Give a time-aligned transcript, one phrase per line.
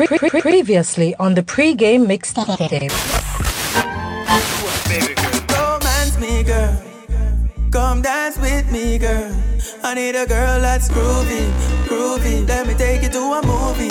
[0.00, 2.48] Pre- pre- pre- previously on the pre-game mixtape.
[5.52, 6.82] Romance me, girl.
[7.70, 9.30] Come dance with me, girl.
[9.82, 11.50] I need a girl that's groovy,
[11.84, 12.48] groovy.
[12.48, 13.90] Let me take you to a movie.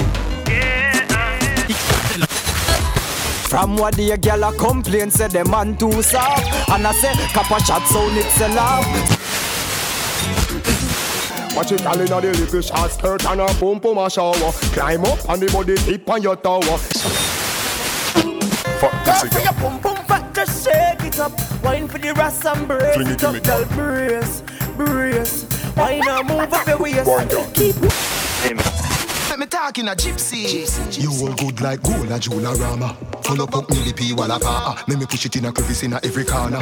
[3.48, 7.60] From what the girl a complain, say the man too soft And I say, copper
[7.64, 9.29] shot sound it's a laugh
[11.60, 14.34] Watch it all inna the little short skirt and a boom boom a shower.
[14.72, 16.62] Climb up on the body tip on your tower.
[18.80, 21.34] Fuck this Girl, your pum pum fat, just shake it up.
[21.62, 23.66] Wine for the ras and brace Fling it, it up, girl.
[23.76, 24.42] Brace,
[24.78, 25.46] brace.
[25.76, 27.04] Wine and move up your waist.
[27.04, 27.52] Go on, girl.
[27.54, 27.76] Keep
[29.30, 31.04] Let me talk in a gypsy.
[31.04, 32.96] You all good like gold, a jewel, a rama.
[33.24, 34.82] Full up up me the walla pa.
[34.88, 36.62] Make me push it in a crevice in a every corner.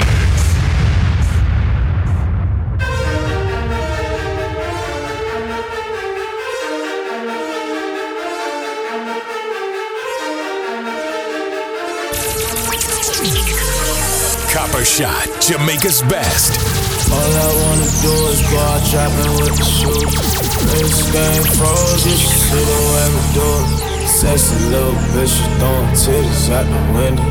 [14.54, 16.56] Copper Shot, Jamaica's best.
[17.12, 20.14] All I wanna do is go out trapping with the shoes.
[20.72, 24.08] This game froze, you should see the way we do it.
[24.08, 27.28] Sexy little bitch, you throwing titties out the window.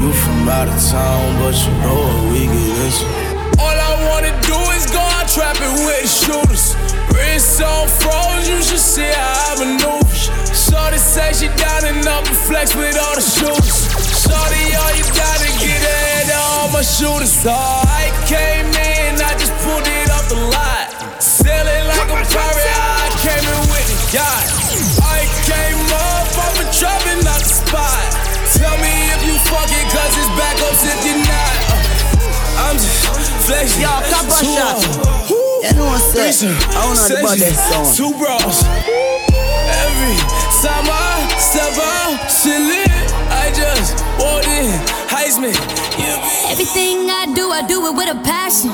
[0.00, 3.06] You from out of town, but you know what we get into.
[3.60, 6.76] All I wanna do is go out trapping with the shooters.
[7.12, 10.14] Wrist on froze, you should see how I maneuver.
[10.52, 14.03] Shorty say she down and up and flex with all the shooters.
[14.24, 17.32] Shorty, all you gotta get of all my shooters.
[17.32, 20.88] So I came in, I just pulled it off the lot.
[21.20, 24.48] Sailing like a pirate, I came in with the yacht.
[25.04, 26.24] I came up
[26.56, 28.00] a trap and not the spot.
[28.56, 31.54] Tell me if you fucking cause it's back up if you're not.
[32.56, 33.04] Uh, I'm just
[33.44, 33.82] flexing.
[33.82, 34.80] Yo, Copper Two Shot.
[34.80, 35.34] up.
[35.64, 36.32] You know what's that?
[36.40, 37.92] I don't know about that song.
[37.92, 38.64] Two bros.
[39.84, 40.16] Every
[40.64, 42.93] time I step out, shit lit.
[43.44, 44.72] I just walked in,
[45.12, 45.52] Heisman.
[46.48, 48.72] Everything I do, I do it with a passion.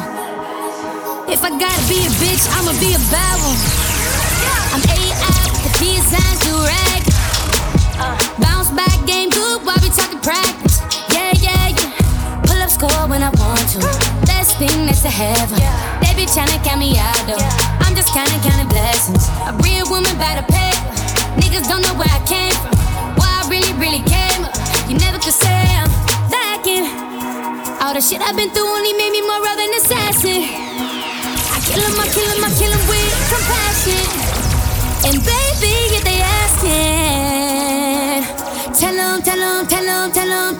[1.27, 3.59] If I gotta be a bitch, I'ma be a bad one.
[4.71, 7.03] I'm AF, the P signs do rag.
[7.99, 10.79] Uh, bounce back game good while we talking practice.
[11.11, 11.91] Yeah, yeah, yeah.
[12.47, 13.83] Pull up score when I want to.
[14.23, 15.59] Best thing that's to heaven.
[15.99, 17.43] They be tryna count me out though.
[17.83, 19.27] I'm just kinda counting blessings.
[19.51, 20.95] A real woman by the paper.
[21.43, 22.79] Niggas don't know where I came from.
[23.19, 24.30] Why I really, really came up.
[24.91, 25.47] You never could say
[25.79, 25.87] I'm
[26.35, 26.85] lacking.
[27.81, 30.43] All the shit I've been through only made me more of an assassin.
[31.55, 34.03] I kill 'em, I kill 'em, I kill 'em with compassion.
[35.07, 38.27] And baby, if they asking,
[38.81, 40.60] tell 'em, tell 'em, tell 'em, tell 'em.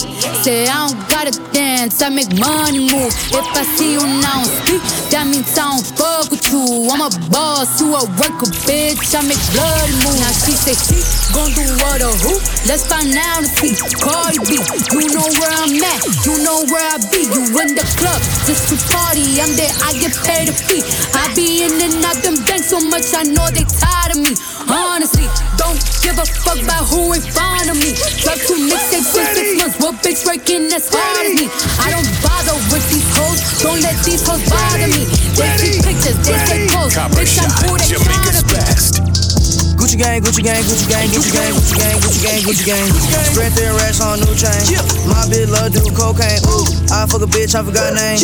[0.41, 3.13] Say I don't gotta dance, I make money move.
[3.29, 4.81] If I see you now speak,
[5.13, 6.89] that means I don't fuck with you.
[6.89, 9.13] I'm a boss, you a worker, bitch.
[9.13, 10.17] I make bloody move.
[10.17, 10.97] Now she say she
[11.37, 12.33] gon' do what or who?
[12.65, 13.77] Let's find out and see.
[14.01, 17.21] Cardi B, you know where I'm at, you know where I be.
[17.21, 18.17] You in the club
[18.49, 19.37] just to party.
[19.37, 20.81] I'm there, I get paid a fee.
[21.13, 24.33] I be in and out them banks so much, I know they tired of me.
[24.65, 25.29] Honestly,
[25.61, 27.93] don't give a fuck about who in front of me.
[28.25, 29.77] Drop two mixtapes in six months.
[29.77, 31.49] What bitch working as hard as me?
[31.79, 33.61] I don't bother with these hoes.
[33.61, 35.03] Don't let these hoes bother me.
[35.35, 36.97] They see pictures, they say posts.
[36.97, 39.00] Bitch, I'm who they Jamaica's best.
[39.91, 42.87] Gucci gang, Gucci gang, Gucci gang, Gucci gang, Gucci gang, Gucci gang, Gucci gang.
[43.27, 44.55] Strength and racks on new chain.
[45.03, 46.39] My bitch love do cocaine.
[46.47, 46.63] Ooh,
[46.95, 48.15] I fuck a bitch, I forgot name.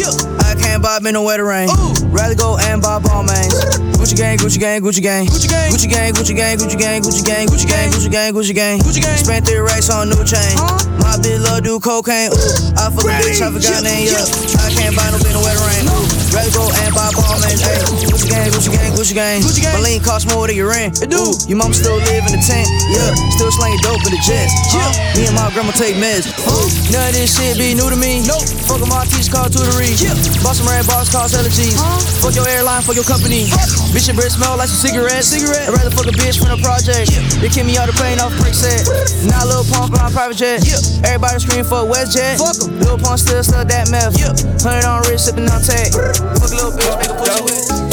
[0.47, 1.67] I can't buy me no wetter rain.
[2.07, 3.51] Rather go and buy Balmains.
[3.99, 7.27] Gucci gang, Gucci gang, Gucci gang, Gucci gang, Gucci gang, Gucci gang, Gucci gang, Gucci
[7.27, 9.17] gang, Gucci gang, Gucci gang, Gucci gang, Gucci gang.
[9.17, 10.55] Spent three racks on new chain.
[11.03, 12.31] My bitch love do cocaine.
[12.31, 14.07] Ooh, I fuck a bitch, I forgot name.
[14.07, 14.23] Yeah,
[14.63, 16.06] I can't buy no bitch no wetter rain.
[16.53, 17.57] Go and buy Balmain.
[17.57, 19.41] Hey, Gucci gang, Gucci gang, Gucci gang.
[19.41, 19.73] Gucci gang.
[19.73, 21.01] My lean cost more than your rent.
[21.01, 21.33] It do.
[21.49, 22.69] Your mom still live in the tent.
[22.93, 24.53] Yeah, still slanging dope in the jets.
[24.69, 25.17] Yeah.
[25.17, 26.29] Me and my grandma take meds.
[26.45, 26.69] Ooh.
[26.93, 28.21] None of this shit be new to me.
[28.29, 28.45] Nope.
[28.69, 29.97] Fuck my teach called tutory.
[29.97, 30.13] Yeah.
[30.45, 31.73] Boss some red boss called allergies.
[31.73, 31.97] Huh?
[32.21, 33.49] Fuck your airline, fuck your company.
[33.49, 33.93] Fuck.
[33.97, 35.33] Bitch, your breath smell like some cigarettes.
[35.33, 35.67] Cigarette.
[35.69, 37.11] I'd rather fuck a bitch from the project.
[37.11, 37.25] Yeah.
[37.41, 38.85] They kick me out the plane off prick set.
[39.25, 40.61] Now little pump on private jet.
[40.61, 40.77] Yeah.
[41.07, 42.37] Everybody scream for WestJet.
[42.37, 42.77] Fuck em.
[42.81, 44.15] Lil Pump still stuck that meth.
[44.19, 44.33] Yeah.
[44.61, 45.93] Hundred on wrist, sipping on tag.
[46.35, 47.87] Fuck little bitch, make pussy wet.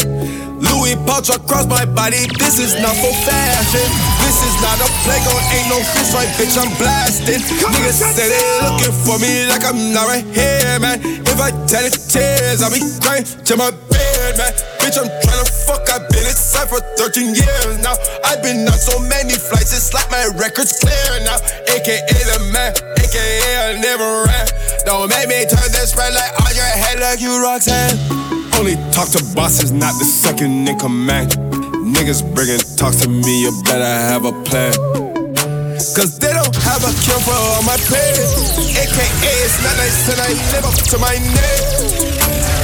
[0.59, 2.27] Louis pouch across my body.
[2.39, 3.87] This is not for fashion.
[4.23, 5.43] This is not a playground.
[5.53, 6.57] Ain't no fish right, bitch.
[6.57, 7.41] I'm blasting.
[7.41, 10.99] Niggas say they looking for me like I'm not right here, man.
[11.03, 13.71] If I tell the tears, I'll be crying to my
[14.33, 14.53] man.
[14.81, 15.85] Bitch, I'm trying to fuck.
[15.93, 17.93] I've been inside for 13 years now.
[18.25, 19.69] I've been on so many flights.
[19.75, 21.37] It's like my record's clear now.
[21.69, 22.73] AKA the man.
[22.97, 24.47] AKA I never ran.
[24.85, 27.97] Don't make me turn this red light on your head like you Roxanne.
[28.57, 31.31] Only talk to bosses, not the second in command.
[31.85, 34.73] Niggas bringing talk to me, you better have a plan.
[35.95, 38.15] Cause they don't have a cure for all my pain.
[38.73, 42.54] AKA, it's not nice and I live up to my name.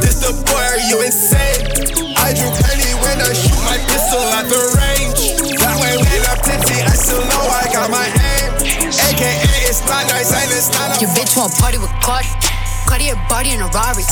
[0.00, 1.64] This the boy, are you insane?
[2.16, 5.38] I drink honey when I shoot my pistol at the range.
[5.60, 8.50] That way when I'm tipsy, I still know I got my aim.
[8.90, 12.49] AKA, it's not nice and it's not a Your bitch want party with Cardi.
[12.90, 14.02] Cartier body in a Rari.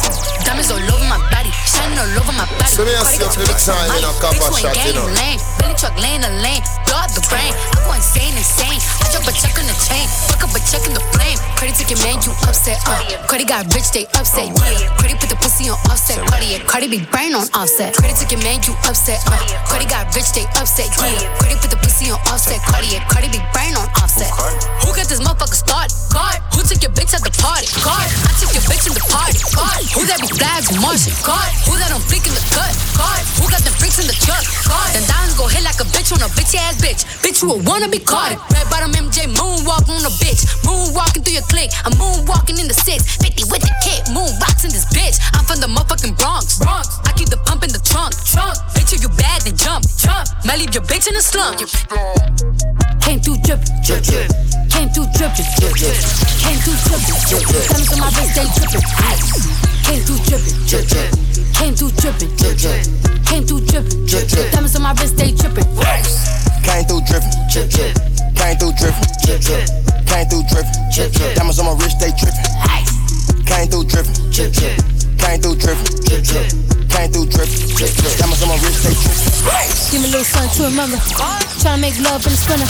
[0.47, 2.71] Diamonds all over my body, shining all over my body.
[2.71, 4.07] So me I see Cardi got up every time in Molly.
[4.07, 5.19] a copper Bitch shot, went you gang know.
[5.19, 5.39] lane.
[5.59, 6.63] Billy truck laying the lane.
[6.87, 7.51] Dog the brain.
[7.75, 8.79] I go insane, insane.
[9.03, 10.07] I drop a check on the chain.
[10.31, 11.35] Fuck up a check in the flame.
[11.59, 12.79] Cardi took your man, you upset.
[12.87, 13.03] Uh.
[13.27, 14.47] Cardi got rich, they upset.
[14.47, 14.87] Yeah.
[14.95, 16.23] Cardi put the pussy on Offset.
[16.31, 17.99] Cardi, Cardi be brain on Offset.
[17.99, 19.19] Cardi took your man, you upset.
[19.27, 19.43] Uh.
[19.67, 20.87] Cardi got rich, they upset.
[21.03, 21.19] Yeah.
[21.43, 22.63] Cardi put the pussy on Offset.
[22.71, 23.68] Cardi, Cardi be brain
[30.89, 31.53] God.
[31.69, 32.73] Who got on fleek in the cut?
[32.97, 33.21] God.
[33.37, 34.41] Who got the freaks in the truck?
[34.65, 34.89] God.
[34.97, 37.05] Then diamonds go hit like a bitch on a bitch ass bitch.
[37.21, 38.33] Bitch, you a wanna be caught.
[38.49, 40.49] Red bottom MJ moonwalk on a bitch.
[40.65, 41.77] Moonwalking through your clique.
[41.85, 43.05] I'm moonwalking in the six.
[43.21, 44.01] 50 with the kick.
[44.17, 45.21] Moonbox in this bitch.
[45.37, 46.57] I'm from the motherfucking Bronx.
[46.57, 46.97] Bronx.
[47.89, 48.13] Trunk.
[48.29, 48.55] Trunk.
[48.77, 49.85] Bitch, if you bad, then jump.
[49.97, 50.29] Jump.
[50.45, 51.57] Might leave your bitch in the slump.
[53.01, 54.29] Came through drippin', drip, drip.
[54.69, 55.97] Came through drippin', drip, drip.
[56.45, 57.65] Came through drippin', drip, drip.
[57.65, 59.25] Diamonds on my wrist, they drippin', ice.
[59.89, 61.11] Came through drippin', drip, drip.
[61.57, 62.81] Came through drippin', drip, drip.
[63.25, 64.53] Came through drippin', drip, drip.
[64.53, 66.13] Diamonds on my wrist, they drippin', ice.
[66.61, 67.97] Came through drippin', Drip, drip,
[68.37, 69.65] came through drippin', drip, drip.
[70.05, 70.77] came through drippin'.
[70.93, 71.33] Drip, drip.
[71.35, 72.45] Diamonds on my wrist, they drippin'.
[73.49, 74.77] Came through drippin', Drip, drip,
[75.19, 76.49] came through drippin', drip, drip.
[76.89, 77.61] came through drippin'.
[77.77, 78.15] Drip, drip.
[78.19, 79.39] Diamonds on my wrist, they drippin'.
[79.91, 80.99] Give me a little something to remember.
[81.61, 82.69] Tryna make love in the sprinter.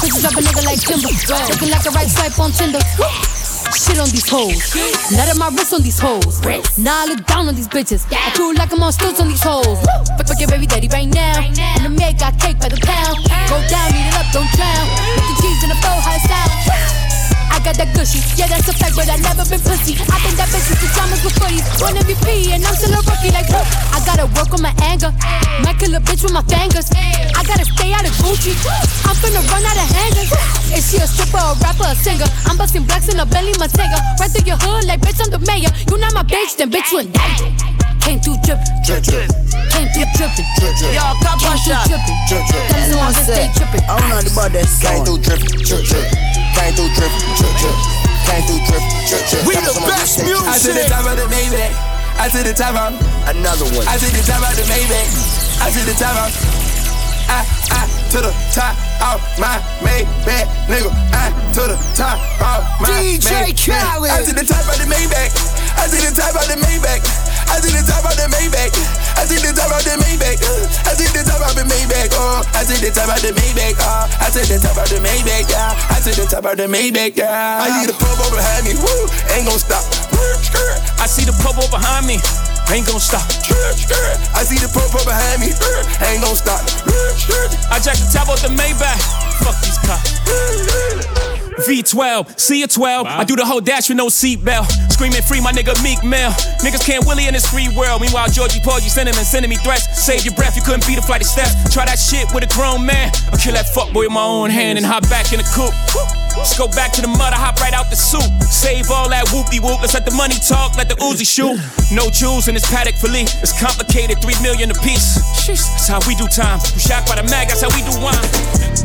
[0.00, 1.08] Bitches drop a nigga like Kimber.
[1.08, 2.82] Looking like a right swipe on Tinder.
[3.74, 4.74] Shit on these hoes.
[5.12, 6.40] Nut my wrist on these hoes.
[6.78, 8.04] Now I look down on these bitches.
[8.12, 9.78] I feel like I'm on stilts on these hoes.
[10.16, 11.40] Fuck, fuck your baby daddy right now.
[11.40, 13.16] And the maid got cake by the pound.
[13.48, 14.84] Go down, eat it up, don't drown.
[15.16, 17.07] Make the cheese in the flow, high style.
[17.50, 19.98] I got that gushy, yeah that's a fact, but I never been pussy.
[19.98, 21.64] I been that bitch is the dramas with footies.
[21.82, 23.66] One MVP and I'm still a rookie, like whoop.
[23.92, 25.10] I gotta work on my anger.
[25.64, 26.88] Might kill a bitch with my fingers.
[26.94, 28.54] I gotta stay out of Gucci.
[29.08, 30.30] I'm finna run out of hangers.
[30.70, 32.28] Is she a stripper, a rapper, a singer?
[32.46, 33.98] I'm busting blacks in a belly, Matega.
[34.20, 35.72] Right through your hood, like bitch I'm the mayor.
[35.90, 37.50] You not my bitch, then bitch you in danger.
[37.98, 39.28] Came through drippin', drip, drip.
[39.74, 40.94] Came through drippin', drip, drip.
[40.94, 41.84] Y'all got Came my through shot.
[41.90, 42.64] drippin', Drip, drip.
[42.70, 43.82] Diamonds on my drippin'.
[43.84, 45.04] I don't know nothing about that Came song.
[45.04, 46.27] through drippin', drip, drip.
[46.58, 47.76] Came through drippin', drip, drip.
[48.26, 49.46] Came through drippin', drip, drip.
[49.46, 50.50] We the best wrist, music.
[50.50, 51.74] I to the top of the Maybach.
[52.18, 52.98] I to the top of.
[53.30, 53.86] Another one.
[53.86, 55.62] I to the top of the Maybach.
[55.62, 56.34] I to the top of.
[57.30, 60.90] I, I to the top of my Maybach, nigga.
[61.14, 63.66] I to the top of my DJ Maybach.
[63.66, 64.10] Khaled.
[64.10, 65.30] I to the top of the Maybach.
[65.78, 67.02] I to the top of the Maybach.
[67.48, 68.74] I to the top of the Maybach.
[69.18, 70.38] I to the top of the Maybach.
[70.86, 72.10] I to the top of the Maybach.
[72.14, 73.78] Oh, I to the top of the Maybach.
[73.80, 75.50] Oh, I to the top of the Maybach.
[75.50, 77.16] Yeah, I to the top of the Maybach.
[77.16, 78.74] Yeah, I see the purple behind me.
[78.76, 79.84] Woo, ain't gon' stop.
[81.00, 82.18] I see the purple behind me.
[82.70, 83.24] Ain't gonna stop.
[84.36, 85.56] I see the purple behind me.
[86.04, 86.60] Ain't gon' stop.
[87.72, 89.00] I jack the top off the Maybach.
[89.40, 90.20] Fuck these cops.
[91.64, 93.06] V12, see a 12.
[93.06, 94.68] I do the whole dash with no seatbelt.
[94.92, 96.30] Screaming free, my nigga Meek Mill.
[96.60, 98.02] Niggas can't willy in this free world.
[98.02, 99.88] Meanwhile, Georgie Porgy sending and sending me threats.
[99.96, 101.72] Save your breath, you couldn't beat a flight of steps.
[101.72, 103.10] Try that shit with a grown man.
[103.32, 105.72] I'll kill that fuckboy with my own hand and hop back in the coupe.
[106.38, 108.24] Let's go back to the mud, I hop right out the soup.
[108.46, 109.82] Save all that whoopie whoop.
[109.82, 111.58] Let's let the money talk, let the Uzi shoot.
[111.90, 113.30] No jewels in this Patek Philippe.
[113.42, 115.18] It's complicated, three million a piece.
[115.46, 116.62] That's how we do time.
[116.74, 118.22] We shocked by the mag, that's how we do wine.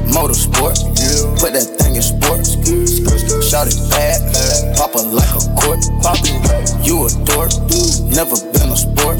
[0.10, 0.82] Motorsport,
[1.38, 2.58] put that thing in sports.
[3.46, 4.18] Shot it bad,
[4.74, 5.84] pop it like a court.
[6.82, 7.52] You You a dork,
[8.10, 9.20] never been a sport.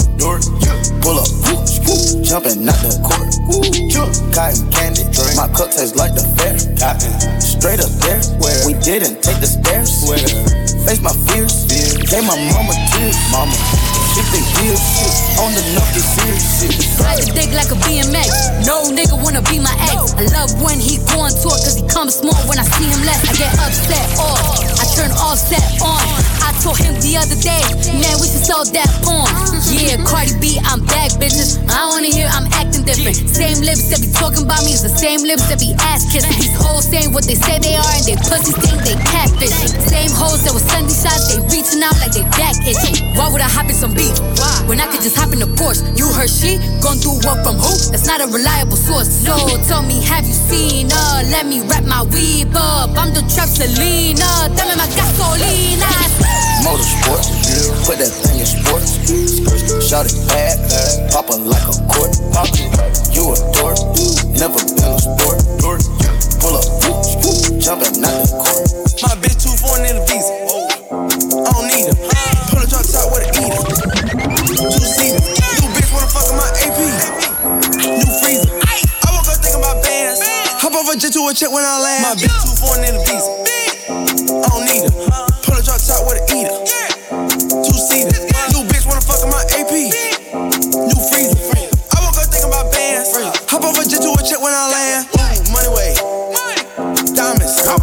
[1.04, 1.28] Pull up,
[2.24, 3.28] jumping out the court.
[4.32, 5.04] Cotton candy,
[5.36, 6.56] my cup tastes like the fair.
[7.44, 8.23] Straight up there,
[8.66, 9.92] we didn't take the stairs.
[10.84, 11.64] Face my fears,
[12.12, 13.16] gave my mama tears.
[13.32, 13.56] Mama,
[14.14, 14.84] she think years
[15.40, 17.00] on the nucky serious.
[17.00, 18.68] Ride the dick like a BMX.
[18.68, 20.14] No nigga wanna be my ex.
[20.20, 23.02] I love when he go on tour cause he comes small when I see him
[23.08, 23.24] less.
[23.24, 24.40] I get upset off.
[24.80, 26.06] I turn Offset on.
[26.46, 27.64] I told him the other day,
[27.98, 29.30] man, we should sell that porn.
[29.74, 31.58] Yeah, Cardi B, I'm back, bitches.
[31.70, 33.18] I wanna hear I'm acting different.
[33.18, 36.38] Same lips that be talking about me is the same lips that be ass kissing.
[36.38, 39.74] These hoes saying what they say they are and they pussies think they catfishing.
[39.90, 43.02] Same hoes that was Sunday shots, they reaching out like they back itching.
[43.18, 44.14] Why would I hop in some beef?
[44.70, 45.82] When I could just hop in the Porsche.
[45.98, 47.74] You heard she gon' do what from who?
[47.92, 49.10] That's not a reliable source.
[49.10, 49.36] So
[49.68, 51.24] tell me, have you seen her?
[51.34, 52.94] Let me wrap my weave up.
[52.96, 54.52] I'm the trap Selena.
[54.56, 55.88] Dame my gasolina.
[56.64, 57.24] Motorsport,
[57.88, 59.00] put that thing in sports.
[59.80, 60.60] Shout it bad,
[61.12, 62.12] pop it like a court.
[63.16, 63.80] You a dork,
[64.36, 65.40] never been a sport.
[66.44, 66.68] Pull up,
[67.64, 68.68] jumping out the court.
[69.00, 70.36] My bitch too foreign in the visa.
[70.92, 71.96] I don't need her.
[72.52, 73.64] Pull a drop top with a eater.
[74.68, 75.24] Two seaters.
[75.64, 76.80] New bitch wanna fuck with my AP.
[77.80, 78.52] New freezer.
[78.52, 80.20] I woke up thinking about bands.
[80.60, 82.04] Hop over jet to a check when I land.
[82.04, 83.32] My bitch too foreign in the visa.
[84.24, 84.96] I don't need her.
[85.44, 86.56] Pull a drop top with a eater.
[87.60, 88.24] Two seaters.
[88.56, 89.92] New bitch wanna fuck with my AP.
[90.72, 91.36] New freezer.
[91.92, 93.12] I woke up thinking about bands.
[93.52, 95.12] Hop over jet to a check when I land.
[95.20, 95.92] Ooh, money way.
[97.12, 97.52] Diamonds.
[97.68, 97.76] I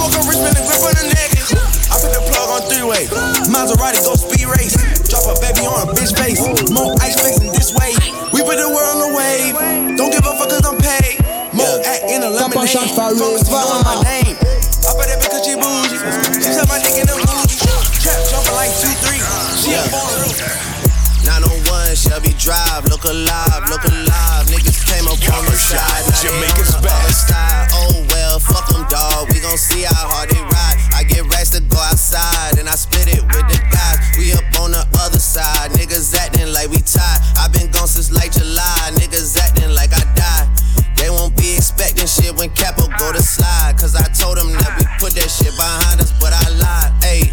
[0.00, 1.30] woke up rich, man, the grip on the neck.
[1.92, 3.04] I put the plug on three way.
[3.52, 4.80] Maserati go speed race.
[5.12, 6.40] Drop a baby on a bitch face.
[6.72, 7.45] More ice flexing
[12.66, 14.34] in shot for Focus on my name.
[14.34, 15.98] I put that cause she bougie.
[16.42, 17.46] She suck my dick in the movie.
[18.02, 19.22] Trap jumping like 2-3.
[19.54, 20.66] She a baller.
[21.26, 24.46] 901 Shelby Drive, look alive, look alive.
[24.50, 25.78] Niggas came up on the side.
[25.78, 27.28] now they Jamaica's on the other best.
[27.30, 27.66] side.
[27.74, 29.30] Oh well, fuck them, dawg.
[29.30, 30.78] We gon' see how hard they ride.
[30.94, 33.98] I get racks to go outside and I split it with the guys.
[34.18, 35.70] We up on the other side.
[35.74, 37.20] Niggas acting like we tied.
[37.38, 38.95] i been gone since like July.
[42.36, 43.74] When Capo go to slide.
[43.78, 46.92] Cause I told them that we put that shit behind us, but I lied.
[47.02, 47.32] Hey,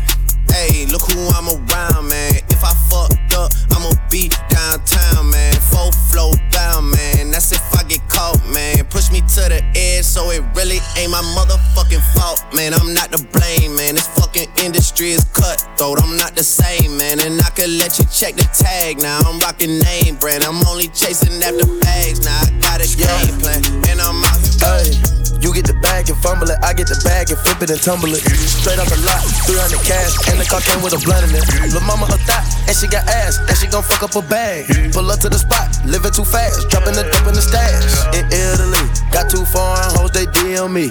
[0.52, 2.34] hey, look who I'm around, man.
[2.50, 5.54] If I fucked up, I'ma be downtown, man.
[5.72, 7.32] Full flow bound, man.
[7.32, 8.86] That's if I get caught, man.
[8.90, 12.74] Push me to the edge, so it really ain't my motherfucking fault, man.
[12.74, 13.96] I'm not to blame, man.
[13.96, 16.02] This fucking industry is cutthroat.
[16.02, 17.20] I'm not the same, man.
[17.20, 19.20] And I could let you check the tag now.
[19.26, 20.44] I'm rocking name brand.
[20.44, 22.40] I'm only chasing after bags now.
[22.40, 24.43] I got a game plan, and I'm out
[24.84, 25.24] here.
[25.43, 26.55] You get the bag and fumble it.
[26.63, 28.24] I get the bag and flip it and tumble it.
[28.24, 31.43] Straight off the lot, 300 cash, and the car came with a blunt in it.
[31.67, 34.72] Lil' mama a thot, and she got ass, and she gon' fuck up a bag.
[34.96, 37.75] Pull up to the spot, living too fast, dropping the dope in the stash.
[38.15, 38.79] In Italy,
[39.12, 40.88] got two foreign hoes, they DM me.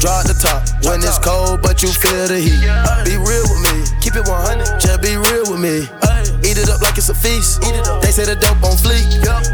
[0.00, 2.64] Draw at the top when it's cold, but you feel the heat.
[3.04, 5.84] Be real with me, keep it 100, just be real with me.
[6.48, 7.60] Eat it up like it's a feast.
[8.00, 9.04] They say the dope on fleek.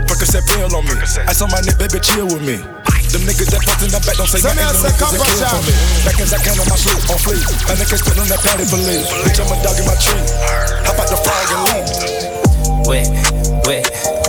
[0.06, 0.94] Percocet pill on me.
[1.26, 2.62] Ice on my neck, baby, chill with me.
[3.08, 4.68] Them niggas that fucked in the back don't say Some nothing.
[4.68, 5.74] else niggas that come kill back for me.
[6.04, 7.44] Back as I can on my sleep, on fleek.
[7.68, 9.06] A nigga spit on that patty for leave.
[9.24, 10.24] Bitch, I'm a dog in my tree.
[10.84, 11.88] Hop out the frog and leave.
[12.84, 13.08] wet, wet,
[13.64, 14.27] wet, wet,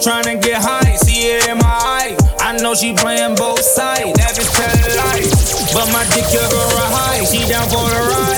[0.00, 2.16] smoke, tryna get high, see it in my eye.
[2.40, 5.72] I know she playing both sides, that bitch telling lies.
[5.72, 8.37] But my dick give her a high, she down for the ride.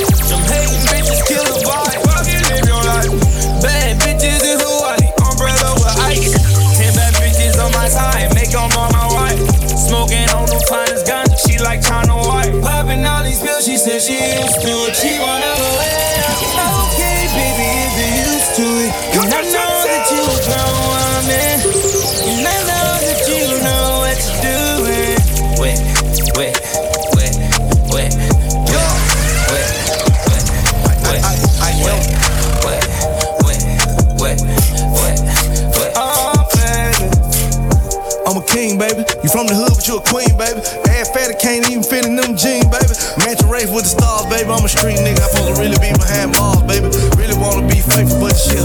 [39.31, 40.59] From the hood, but you a queen, baby.
[40.91, 42.95] Ass fatty can't even fit in them jeans, baby.
[43.23, 44.51] Mansion race with the stars, baby.
[44.51, 45.23] I'm a street nigga.
[45.23, 46.91] I'm supposed to really be behind bars, baby.
[47.15, 48.59] Really wanna be faithful, but shit.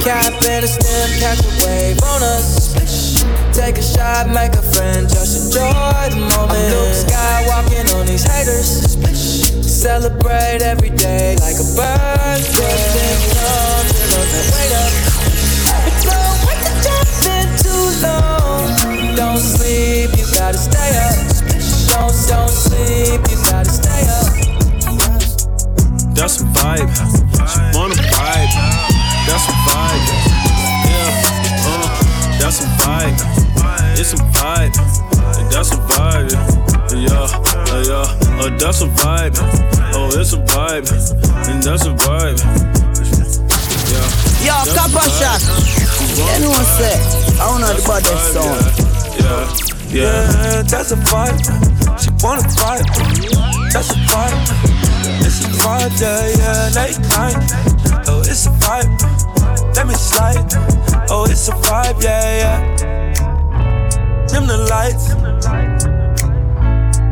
[0.00, 2.72] cap and a stem, catch a wave on us.
[3.52, 6.58] Take a shot, make a friend, just enjoy the moment.
[6.58, 8.98] I'm Luke Skywalking on these haters.
[9.62, 11.68] Celebrate every day like a
[26.76, 26.90] vibe.
[27.48, 28.50] She wanna vibe.
[29.26, 30.04] That's a vibe.
[30.90, 31.22] Yeah,
[31.66, 33.18] uh, that's a vibe.
[33.98, 34.74] It's a vibe.
[35.38, 36.32] And that's a vibe.
[36.94, 37.26] Yeah,
[37.70, 39.36] uh, yeah, uh, that's a vibe.
[39.94, 40.90] Oh, it's a vibe.
[41.48, 42.38] And that's a vibe.
[43.90, 44.06] Yeah.
[44.46, 45.40] Yo, Copper Shot.
[46.34, 46.98] Anyone say?
[47.40, 48.58] I don't know about that song.
[49.18, 49.63] Yeah, yeah,
[49.94, 50.62] yeah.
[50.62, 51.38] That's a vibe.
[52.00, 52.84] She wanna vibe.
[53.72, 54.74] That's a vibe.
[55.24, 56.70] It's a vibe, yeah, yeah.
[56.74, 57.38] Late night.
[58.08, 58.90] Oh, it's a vibe.
[59.76, 60.52] Let me slide.
[61.10, 64.26] Oh, it's a vibe, yeah, yeah.
[64.26, 65.14] Dim the lights.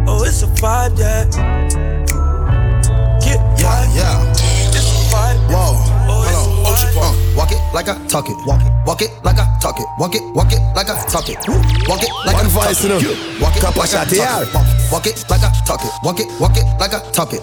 [0.09, 1.25] Oh, it's a vibe, yeah.
[3.21, 4.33] Get yeah, yeah.
[4.75, 5.39] It's a vibe.
[5.51, 5.92] Whoa.
[6.73, 7.13] Oh, Hold on.
[7.13, 8.37] Uh, walk it like I talk it.
[8.47, 8.73] Walk it.
[8.87, 9.87] Walk it like I talk it.
[9.99, 10.23] Walk it.
[10.35, 11.37] Walk it like I talk it.
[11.89, 13.13] Walk it like One I voice, talk you it.
[13.13, 13.45] know.
[13.45, 14.73] Walk it like I talk it.
[14.93, 15.93] Walk it like I talk it.
[16.03, 16.29] Walk it.
[16.41, 17.43] Walk it like I talk it.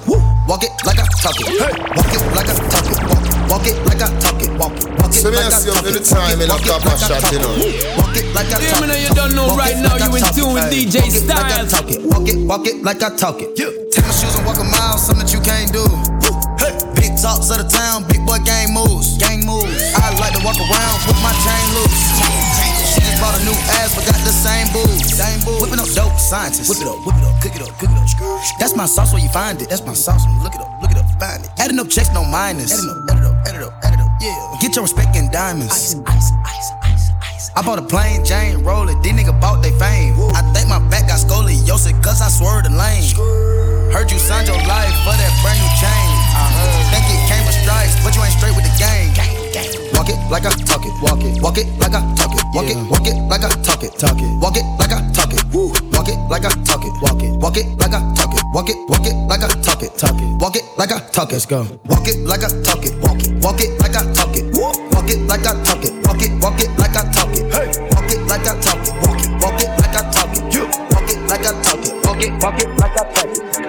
[0.50, 1.50] Walk it like I talk it.
[1.94, 2.98] Walk it like I talk it.
[3.06, 3.38] Walk it.
[3.50, 4.50] Walk it like I talk it.
[4.58, 4.86] Walk it.
[4.98, 5.94] Walk it So me like I ask you talk it.
[5.94, 7.42] anytime in a Walk it Copper like I Shot, talk you it.
[7.42, 7.54] know.
[8.02, 9.04] Walk it like I talk me know it.
[9.06, 10.54] you don't know Walk right it now, like I you in talk tune it.
[10.58, 11.72] with Hey, DJ walk it like I Styles.
[11.72, 12.02] talk it.
[12.02, 12.38] Walk it.
[12.50, 13.50] Walk it like I talk it.
[13.94, 15.38] Tennis shoes and walk a mile, something that you
[25.50, 25.62] boobs.
[25.62, 26.70] Whipping up dope scientists.
[26.70, 28.60] Whip it up, whip it up, cook it up, cook it up.
[28.60, 29.70] That's my sauce where you find it.
[29.70, 30.22] That's my sauce.
[30.44, 31.50] Look it up, look it up, find it.
[31.58, 32.72] Adding up checks, no minus.
[32.72, 34.10] Adding up, add it up, add it up, add it up.
[34.22, 34.58] Yeah.
[34.62, 35.74] Get your respect in diamonds.
[35.74, 37.51] Ice, ice, ice, ice, ice.
[37.56, 38.94] I bought a plain Jane roller.
[39.01, 40.13] These niggas bought they fame.
[40.36, 43.10] I think my back got scoliosis, cause I swerved the lane.
[43.91, 46.10] Heard you signed your life for that brand new chain.
[46.36, 46.86] I heard.
[46.94, 49.38] Think it came with stripes, but you ain't straight with the game.
[49.94, 50.94] Walk it like I talk it.
[51.04, 51.42] Walk it.
[51.42, 52.44] Walk it like I talk it.
[52.56, 52.78] Walk it.
[52.89, 53.92] Walk it like I talk it.
[54.00, 54.30] Talk it.
[54.42, 55.44] Walk it like I talk it.
[55.54, 55.72] Woo.
[55.92, 56.94] Walk it like I talk it.
[57.01, 57.32] Walk it.
[57.39, 58.44] Walk it like I talk it.
[58.54, 58.78] Walk it.
[58.88, 59.92] Walk it like I talk it.
[59.98, 60.42] Talk it.
[60.42, 61.34] Walk it like I talk it.
[61.34, 61.68] Let's go.
[61.86, 62.95] Walk it like I talk it.
[63.04, 63.32] Walk it.
[63.43, 64.45] Walk it like I talk it.
[64.56, 64.72] Woo.
[64.95, 65.93] Walk it like I talk it.
[66.08, 66.32] Walk it.
[66.41, 67.45] Walk it like I talk it.
[67.52, 67.67] Hey.
[67.91, 68.93] Walk it like I talk it.
[69.04, 69.30] Walk it.
[69.43, 70.54] Walk it like I talk it.
[70.54, 70.63] You.
[70.91, 71.93] Walk it like I talk it.
[72.06, 72.32] Walk it.
[72.41, 73.68] Walk it like I talk it.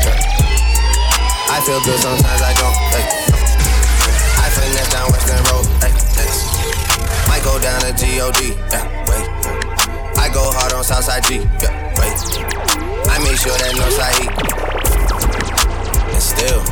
[1.51, 2.77] I feel good sometimes I don't.
[2.95, 3.03] Hey.
[4.39, 5.67] I finesse down Weston Road.
[7.27, 8.39] Might go down to God.
[8.71, 9.27] Yeah, wait.
[10.15, 11.43] I go hard on Southside G.
[11.59, 12.15] Yeah, wait.
[13.11, 14.31] I make sure that Northside eat.
[16.15, 16.63] And still,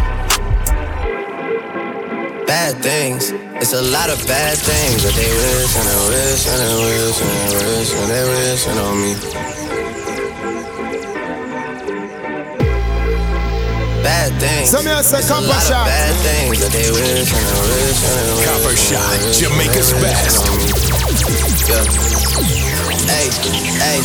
[2.48, 3.32] bad things.
[3.60, 7.20] It's a lot of bad things that they wish and they wish and they wish
[7.20, 9.59] and they wish and they wishing on me.
[14.10, 14.72] Bad things.
[14.72, 15.86] So me I say Copper of Shot.
[15.86, 18.50] Bad things that they wish and they wish and they wish.
[18.50, 20.50] Copper Shot, Jamaica's best.
[21.70, 21.86] Yeah.
[23.06, 23.30] Hey,
[23.78, 24.02] hey.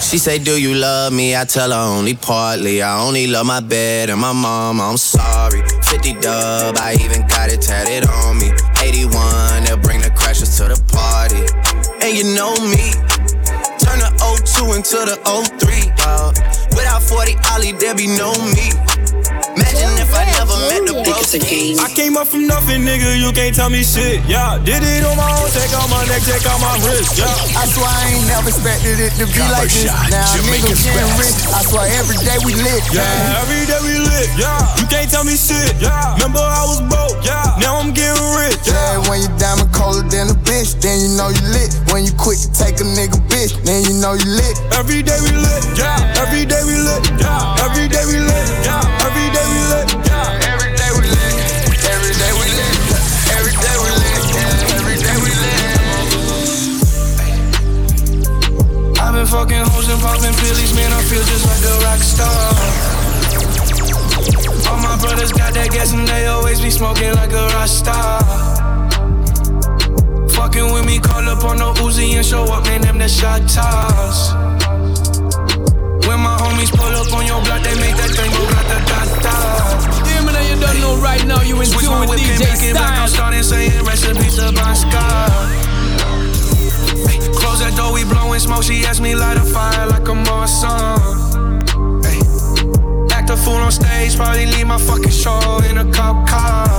[0.00, 1.36] She say, Do you love me?
[1.36, 2.80] I tell her only partly.
[2.80, 4.80] I only love my bed and my mom.
[4.80, 5.60] I'm sorry.
[5.82, 8.48] 50 dub, I even got it tatted on me.
[8.80, 11.44] 81, they'll bring the crashers to the party.
[12.00, 12.96] And you know me.
[13.76, 14.08] Turn the
[14.40, 16.40] 02 into the 03, dawg.
[16.72, 18.72] Without 40 Ollie, there be no me.
[20.18, 21.14] Imagine if I never met the bro.
[21.78, 23.14] I came up from nothing, nigga.
[23.20, 24.24] You can't tell me shit.
[24.26, 25.46] Yeah, did it on my own.
[25.54, 27.18] Take out my neck, take out my wrist.
[27.18, 27.30] Yeah.
[27.54, 29.86] I swear I ain't never expected it to be Copper like this.
[29.86, 31.22] Shot, Now Jamaica's niggas getting best.
[31.22, 31.38] rich.
[31.54, 32.82] I swear every day we lit.
[32.90, 34.28] Yeah, every day we lit.
[34.40, 35.76] Yeah, you can't tell me shit.
[35.78, 37.20] Yeah, remember I was broke.
[37.22, 38.58] Yeah, now I'm getting rich.
[38.66, 41.70] Yeah, when you diamond colder than a bitch, then you know you lit.
[41.94, 44.56] When you quit to take a nigga bitch, then you know you lit.
[44.74, 45.62] Every day we lit.
[45.78, 47.04] Yeah, every day we lit.
[47.20, 48.46] Yeah, every day we lit.
[48.64, 49.86] Yeah, every day we lit.
[59.18, 60.92] Been fucking hoes and popping pillies, man.
[60.92, 62.38] I feel just like a rock star.
[64.70, 68.22] All my brothers got that gas and they always be smoking like a rock star.
[70.38, 73.42] Fucking with me, call up on the Uzi and show up, man, them the shot
[73.50, 74.34] toss.
[76.06, 79.00] When my homies pull up on your block, they make that thing go grata ta
[79.24, 79.36] ta.
[80.06, 83.02] Hear me now, you don't know right now, you in tune with DJ it back,
[83.02, 85.58] I'm starting saying recipes to Bon Scott.
[87.58, 88.62] Close that door, we blowing smoke.
[88.62, 90.70] She asked me light a fire like a Morrison.
[92.06, 92.22] Hey,
[93.10, 96.70] act a fool on stage, probably leave my fucking show in a cop car.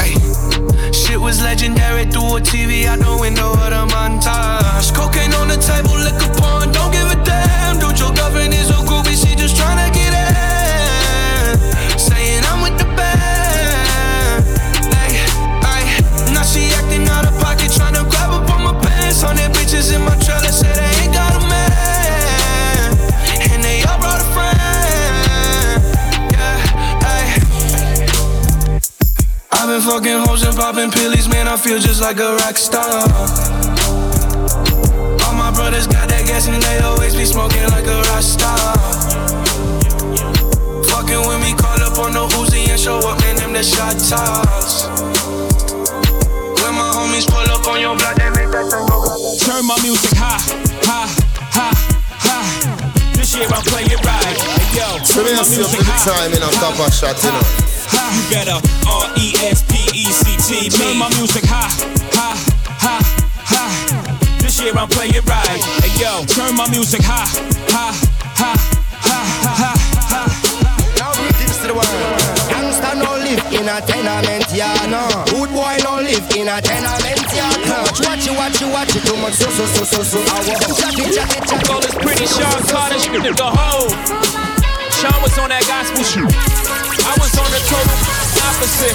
[0.00, 0.16] Hey,
[0.90, 4.88] shit was legendary through a TV out the window of the montage.
[4.96, 7.78] Cocaine on the table, liquor porn, don't give a damn.
[7.78, 10.03] Dude, your girlfriend is a groupie, she just tryna get
[19.74, 22.92] bitches in my trailer, say they ain't got a man.
[23.50, 24.58] And they all brought a friend.
[26.32, 26.58] Yeah,
[27.02, 27.40] hey.
[29.52, 31.48] I've been fucking hoes and popping pillies, man.
[31.48, 33.08] I feel just like a rock star.
[35.24, 38.58] All my brothers got that gas and they always be smoking like a rock star.
[40.90, 43.36] Fucking with me, call up on the Uzi and show up, man.
[43.36, 44.86] Them the shot toss.
[46.62, 49.13] When my homies pull up on your block, they make that thing go.
[49.34, 50.38] Turn my music high,
[50.86, 51.10] high,
[51.50, 51.74] high,
[52.22, 52.46] high.
[53.18, 54.36] This year I play it right.
[54.38, 56.06] Hey yo, turn me my I see up music every high.
[56.06, 57.42] time in a copper shot, you know.
[58.14, 60.70] You better R E S P E C T.
[60.70, 61.66] Turn my music high,
[62.14, 62.38] high,
[62.78, 63.02] high,
[63.42, 63.74] high.
[64.38, 65.60] This year I'm playing it right.
[65.82, 67.26] Hey yo, turn my music high,
[67.74, 67.90] high,
[68.38, 68.58] high,
[69.02, 69.78] high, high,
[70.14, 70.30] high.
[70.94, 71.90] Now greetings to the world.
[72.48, 75.02] Gangsta no live in a tenement yard, no.
[75.26, 77.53] Good boy no live in a tenement yard.
[77.74, 77.82] No.
[78.06, 79.34] Watch it, watch it, watch you too much.
[79.34, 80.18] So, so, so, so, so.
[80.30, 81.66] I want chat it, chat it, it.
[81.66, 83.90] Call this pretty Sean Carter, the hoe.
[84.94, 86.22] Sean was on that gospel shit.
[86.22, 87.98] I was on the total
[88.46, 88.94] opposite.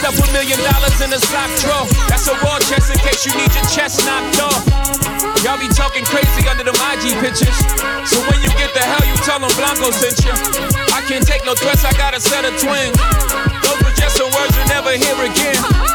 [0.00, 1.84] Stuff a million dollars in a sock drawer.
[2.08, 4.64] That's a raw chest in case you need your chest knocked off.
[5.44, 7.52] Y'all be talking crazy under them IG pictures.
[8.08, 10.32] So when you get the hell, you tell them Blanco sent you.
[10.88, 12.96] I can't take no threats, I got a set of twins.
[13.60, 15.93] Those were just some words you'll never hear again.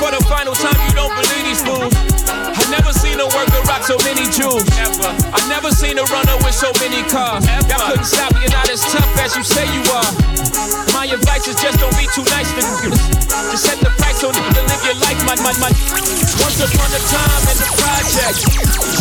[0.00, 1.92] For the final time, you don't believe these fools.
[2.32, 4.64] I never seen a worker rock so many jewels.
[4.80, 5.12] Ever.
[5.28, 7.44] I never seen a runner with so many cars.
[7.68, 10.08] Y'all couldn't stop me, you're not as tough as you say you are.
[10.96, 12.96] My advice is just don't be too nice to niggas.
[13.52, 15.68] Just set the price on nigga to live your life, my, my, my.
[15.68, 18.40] Once upon a time in the project,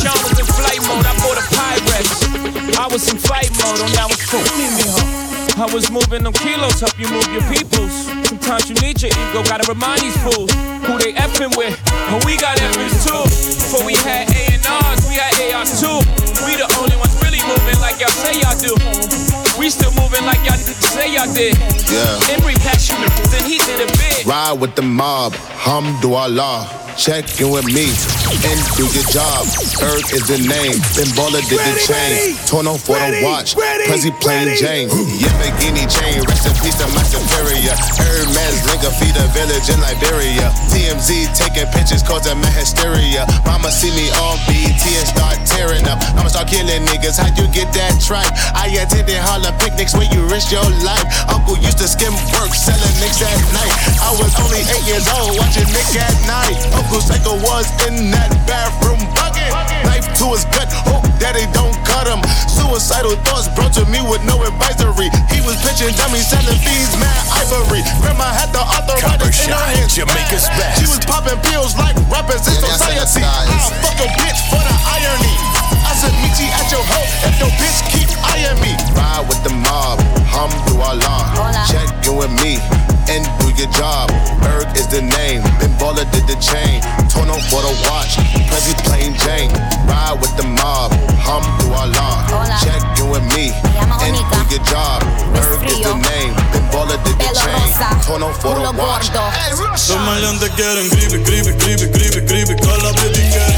[0.03, 2.75] Sean was in flight mode, I bought a Pyrex.
[2.75, 4.43] I was in fight mode, now it's full.
[4.59, 5.28] Leave me home.
[5.59, 7.91] I was moving them kilos, help you move your peoples.
[8.27, 10.51] Sometimes you need your ego, gotta remind these fools
[10.87, 11.75] who they effing with.
[12.11, 13.23] And we got effings too.
[13.23, 15.99] Before we had A&Rs, we had ARs too.
[16.47, 18.73] We the only ones really moving like y'all say y'all do.
[19.59, 21.57] We still moving like y'all say y'all did.
[21.91, 22.35] Yeah.
[22.35, 22.99] Emery passed you,
[23.31, 24.25] then he did a bit.
[24.25, 26.95] Ride with the mob, hamdulillah.
[26.97, 29.45] Check in with me and do your job.
[29.81, 32.37] Earth is the name, Ben Baller did the chain.
[32.45, 33.55] Torn off for the watch,
[33.89, 34.89] Prezi plain Jane.
[34.89, 37.73] Yamborghini chain, rest in peace to my superior.
[37.97, 40.53] Hermes Linga feed a village in Liberia.
[40.69, 43.25] TMZ taking pictures causing my hysteria.
[43.45, 45.97] Mama see me on BT and start tearing up.
[46.13, 47.17] I'ma start killing niggas.
[47.17, 48.29] How you get that tripe?
[48.53, 51.07] I attended Harlem picnics where you risk your life.
[51.29, 53.73] Uncle used to skim work, selling nicks at night.
[54.05, 56.59] I was only eight years old, watching Nick at Nite.
[56.77, 59.47] Uncle Psycho was in that bathroom bucket.
[59.87, 62.19] Knife to his gut, hope daddy don't cut him.
[62.51, 65.07] Suicidal thoughts brought to me with no advisory.
[65.31, 67.81] He was pitching dummies, selling fees, mad ivory.
[68.03, 69.95] Grandma had the arthritis in her hands.
[69.95, 70.83] Jamaica's best.
[70.83, 73.23] She was popping pills like rappers in Yeah, society.
[73.23, 75.58] I'll it fuck a bitch for the irony.
[75.85, 78.73] I said, meet you at your hoe if your bitch keep eyeing me.
[78.95, 81.33] Ride with the mob, hamdulillah.
[81.67, 82.59] Check in with me
[83.09, 84.09] and do your job.
[84.55, 86.81] Erg is the name, Ben Baller did the chain.
[87.09, 88.17] Torn off for the watch,
[88.49, 89.51] Prezi plain Jane.
[89.89, 92.29] Ride with the mob, hamdulillah.
[92.63, 93.51] Check in with me
[94.05, 95.03] and do your job.
[95.35, 97.69] Erg is the name, Ben Baller did the chain.
[98.05, 99.09] Torn off for the watch.
[99.89, 103.55] Los maleantes quieren gribe, gribe, gribe, gribe, gribe, con la baby quieren.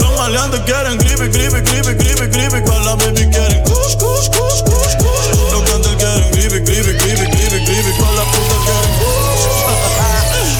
[0.00, 3.62] Los maleantes quieren gribe, gribe, gribe, gribe, gribe, baby quieren.
[3.70, 8.16] Los maleantes quieren gribe, gribe, gribe, gribe, gribe, con baby quieren.
[8.16, 8.56] Los puta.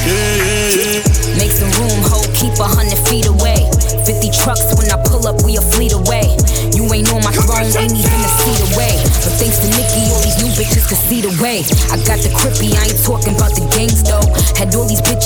[0.07, 1.01] Yeah, yeah, yeah.
[1.41, 3.67] Make some room, ho, keep a hundred feet away.
[4.07, 6.31] 50 trucks when I pull up, we a fleet away.
[6.71, 8.95] You ain't on my throne, ain't even a seat away.
[9.27, 11.67] But thanks to Nikki, all these new bitches can see the way.
[11.91, 14.23] I got the crippy, I ain't talking about the gangs though.
[14.55, 15.26] Had all these bitches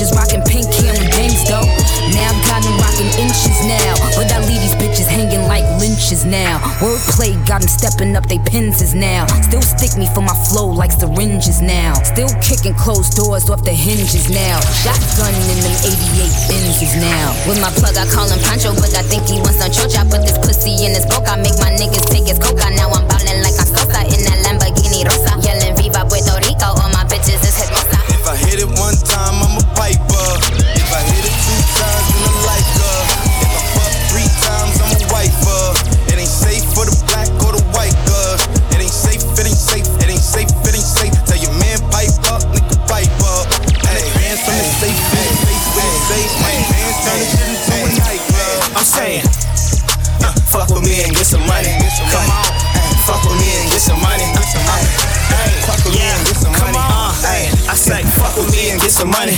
[7.21, 9.27] Wordplay got them stepping up they pins now.
[9.49, 11.95] Still stick me for my flow like syringes now.
[12.03, 14.61] Still kicking closed doors off the hinges now.
[14.83, 17.37] Shotgun in them 88 Benzes now.
[17.47, 20.09] With my plug, I call him Pancho, but I think he wants some chocha.
[20.11, 22.71] Put this pussy in his boca, make my niggas take his coca.
[22.73, 23.20] Now I'm ballin'
[47.11, 48.79] turn the shit into a nightclub.
[48.79, 49.25] I'm saying,
[50.23, 51.75] uh, fuck with me and get some money.
[51.75, 54.27] Come on, uh, uh, uh, fuck with me and get some money.
[55.91, 56.15] yeah,
[56.55, 57.11] come on.
[57.67, 59.35] I say, fuck with me and get some money.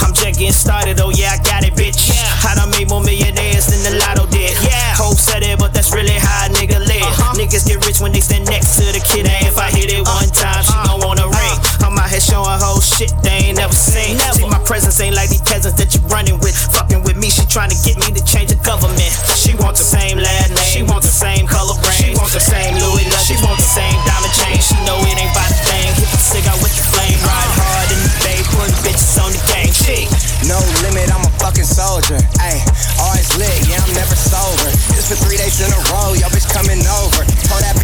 [0.00, 2.08] I'm just getting started, oh yeah, I got it, bitch.
[2.08, 4.56] I done made more millionaires than the lotto did.
[4.64, 4.96] Yeah.
[4.96, 7.04] Hope said it, but that's really how a nigga live.
[7.04, 7.36] Uh-huh.
[7.36, 10.00] Niggas get rich when they stand next to the kid, and if I hit it
[10.00, 10.40] one uh-huh.
[10.40, 11.36] time, she gon' wanna uh-huh.
[11.36, 11.69] ring.
[11.82, 14.16] I'm out here showing whole shit they ain't never seen.
[14.32, 16.56] See, my presence ain't like these peasants that you running with.
[16.72, 19.10] Fucking with me, she trying to get me to change the government.
[19.36, 22.40] She want the same last name, she want the same color brain, she want the
[22.40, 24.58] same Louis Vuitton, she want the same diamond chain.
[24.60, 25.88] She know it ain't by the thing.
[25.96, 29.42] Hit the cigar with the flame, ride hard in the bay, putting bitches on the
[29.50, 29.72] game.
[29.72, 30.06] Shit.
[30.48, 32.16] No limit, I'm a fucking soldier.
[32.40, 32.60] Ayy,
[33.00, 34.68] always lit, yeah, I'm never sober.
[34.92, 37.22] This for three days in a row, yo, bitch coming over.
[37.48, 37.76] Told that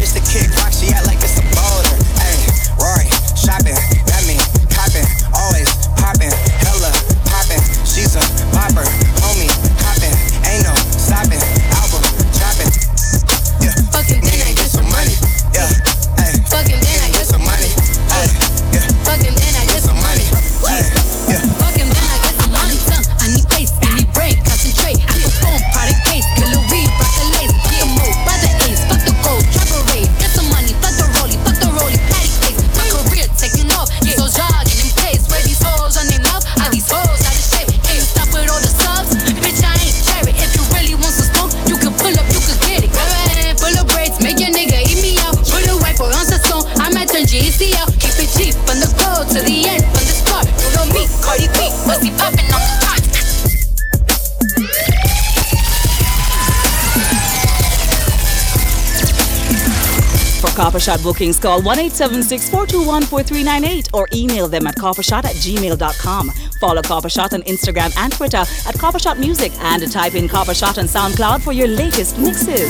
[61.17, 66.29] bookings, call 1 421 4398 or email them at coppershot at gmail.com.
[66.59, 70.53] Follow Copper Shot on Instagram and Twitter at Copper Shot Music and type in Copper
[70.53, 72.69] Shot on SoundCloud for your latest mixes.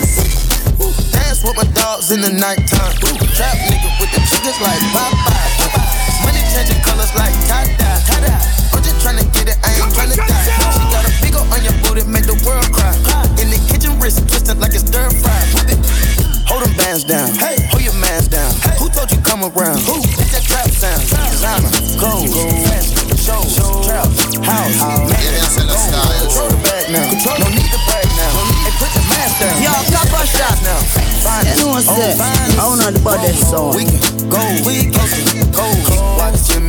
[1.12, 2.96] Dance with my dogs in the nighttime.
[3.36, 6.24] Trap nigga with the triggers like Popeye.
[6.24, 8.00] Money changing colors like tie-dye.
[8.72, 10.72] I'm just tryna get it, I ain't tryna die.
[10.72, 12.96] She got a big on your booty, make the world cry.
[13.44, 15.36] In the kitchen, wrist twisted like it's stir fry.
[16.48, 17.57] Hold them bands down, hey.
[19.38, 19.80] Come around?
[19.86, 20.02] Who?
[20.18, 21.06] It's that trap sound.
[21.30, 21.70] Designer,
[22.02, 22.30] gold,
[22.66, 23.42] fashion, show,
[23.86, 24.10] trap,
[24.42, 25.06] house, man.
[26.26, 27.06] Control the bag now.
[27.10, 27.38] Control.
[27.38, 28.34] No need to brag now.
[28.66, 29.62] Hey, put the mask down.
[29.62, 30.80] Yo, Copper Shot now.
[31.22, 31.46] Fine.
[31.46, 32.18] You know what's that?
[32.18, 33.76] I don't know about that song.
[33.78, 35.66] We can go, we can go.
[35.86, 36.67] Keep watching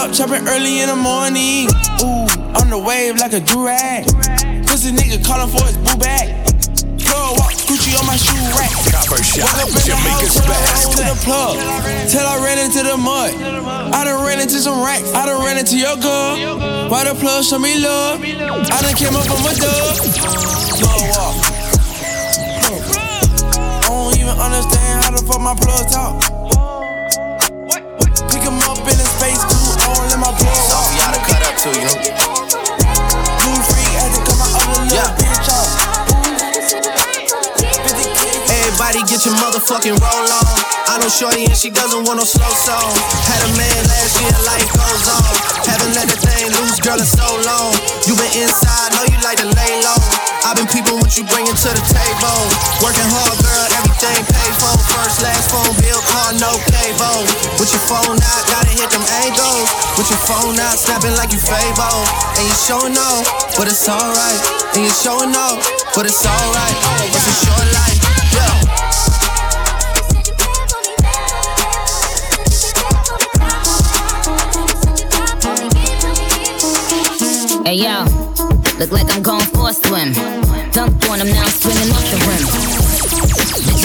[0.00, 1.68] up chopping early in the morning.
[2.00, 2.24] Ooh,
[2.56, 4.08] on the wave like a durag.
[4.64, 6.32] Pussy nigga calling for his boo bag.
[7.04, 8.72] Plug walk, Gucci on my shoe rack.
[8.88, 10.96] Copper Shot, Woke up in the Jamaica's house, best.
[10.96, 11.52] To the plug,
[12.08, 13.36] till I ran into the mud.
[13.92, 15.12] I done ran into some racks.
[15.12, 16.88] I done ran into your girl.
[16.88, 18.24] Why the plug show me love?
[18.24, 20.00] I done came up from a dub.
[20.80, 21.36] Plug walk.
[23.84, 26.39] I don't even understand how the fuck my plug talk.
[30.10, 30.66] Let my plug walk.
[30.66, 31.94] Sophie oughta cut up too, you know.
[33.46, 35.70] New freak had to cut my other little bitch off.
[38.50, 40.56] Everybody get your motherfucking roll on.
[40.90, 42.90] I know Shorty and she doesn't want no slow song.
[43.30, 45.30] Had a man last year, life goes on.
[45.70, 47.99] Haven't let the thing loose, girl, in so long.
[48.10, 50.02] You been inside, know you like to lay low.
[50.42, 52.42] I've been peeping what you bringing to the table?
[52.82, 54.74] Working hard, girl, everything paid for.
[54.82, 57.22] First, last phone bill, car, no cable.
[57.62, 59.70] With your phone out, gotta hit them angles.
[59.94, 61.86] With your phone out, snapping like you Fabo.
[62.34, 64.42] And you showing off, but it's alright.
[64.74, 65.62] And you showing off,
[65.94, 66.76] but it's alright.
[67.14, 67.99] It's a short life,
[77.70, 78.02] Hey yo,
[78.80, 80.10] look like I'm going for a swim.
[80.74, 82.42] Dunked on him, now I'm swimming off the rim.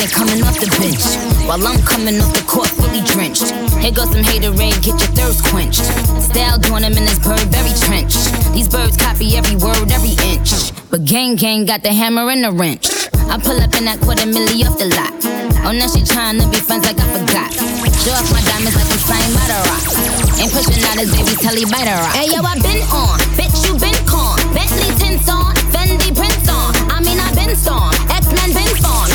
[0.01, 1.05] Ain't coming off the bench.
[1.45, 3.53] While I'm coming off the court, fully drenched.
[3.77, 5.85] Here goes some haterade, get your thirst quenched.
[6.19, 8.15] Style doing him in this bird very trench.
[8.57, 10.49] These birds copy every word, every inch.
[10.89, 12.89] But gang gang got the hammer and the wrench.
[13.29, 15.34] I pull up in that quarter milli off the lot.
[15.65, 17.49] Oh, now she trying to be friends like I forgot.
[18.05, 19.81] Show off my diamonds like we signed by the rock.
[20.37, 22.13] Ain't pushing out his baby telly by the rock.
[22.13, 24.37] Hey yo, I been on, bitch you been con.
[24.53, 26.69] Bentley tints on, Fendi prints on.
[26.93, 29.14] I mean I been storm, X-Men been formed.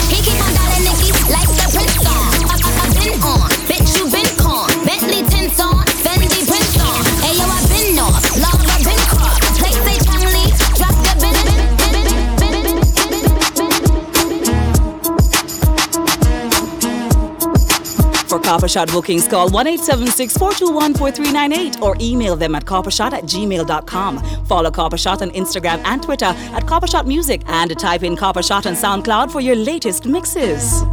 [18.31, 24.45] For Copper Shot bookings, call 1 421 4398 or email them at coppershot at gmail.com.
[24.45, 28.45] Follow Copper Shot on Instagram and Twitter at Copper Shot Music and type in Copper
[28.45, 30.85] Shot on SoundCloud for your latest mixes.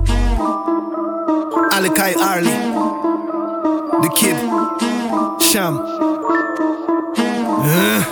[1.77, 2.49] Alikai Arlie,
[4.01, 4.35] the kid,
[5.39, 5.77] Sham.
[7.69, 8.03] Uh.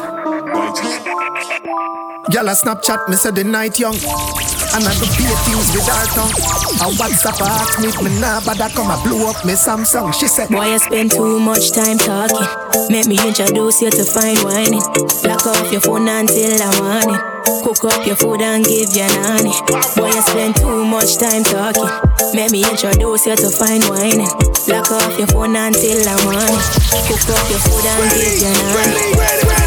[2.29, 4.54] Gyal a Snapchat, me say the night young.
[4.75, 6.35] And I go pay things with her tongue.
[6.83, 10.11] A WhatsApp her ask me if me nah bother come a blow up me Samsung.
[10.11, 12.43] She said, Boy, you spend too much time talking.
[12.91, 14.83] Make me introduce you to fine whining.
[15.23, 17.21] Lock off your phone until I want it.
[17.63, 19.55] Cook up your food and give you nanny.
[19.95, 21.87] Boy, you spend too much time talking.
[22.35, 24.27] Make me introduce you to fine whining.
[24.67, 26.67] Lock off your phone until I want it.
[27.07, 29.15] Cook up your food and give you nanny.
[29.15, 29.64] Alone,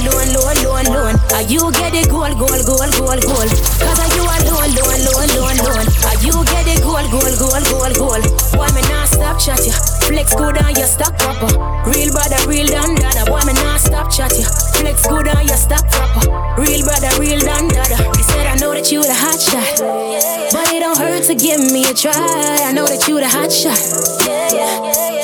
[0.00, 1.16] alone, alone, alone, alone.
[1.36, 3.50] Are you get the gold, gold, gold, gold, gold?
[3.80, 5.88] Cause are you alone, alone, alone, alone, alone?
[6.08, 8.24] Are you get the gold, gold, gold, gold, gold?
[8.56, 9.74] Boy, me not stop chat ya.
[10.08, 11.50] Flex good on your stock proper.
[11.88, 13.24] Real brother, real dan dada.
[13.28, 14.48] Boy, me not stop chat ya.
[14.80, 16.24] Flex good on your stock proper.
[16.60, 17.98] Real brother, real dan dada.
[18.16, 19.80] They I know that you the hot shot,
[20.52, 22.12] but it don't hurt to give me a try.
[22.14, 23.78] I know that you the hot shot,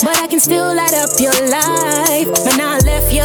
[0.03, 2.29] but I can still light up your life.
[2.45, 3.25] Man, I left you,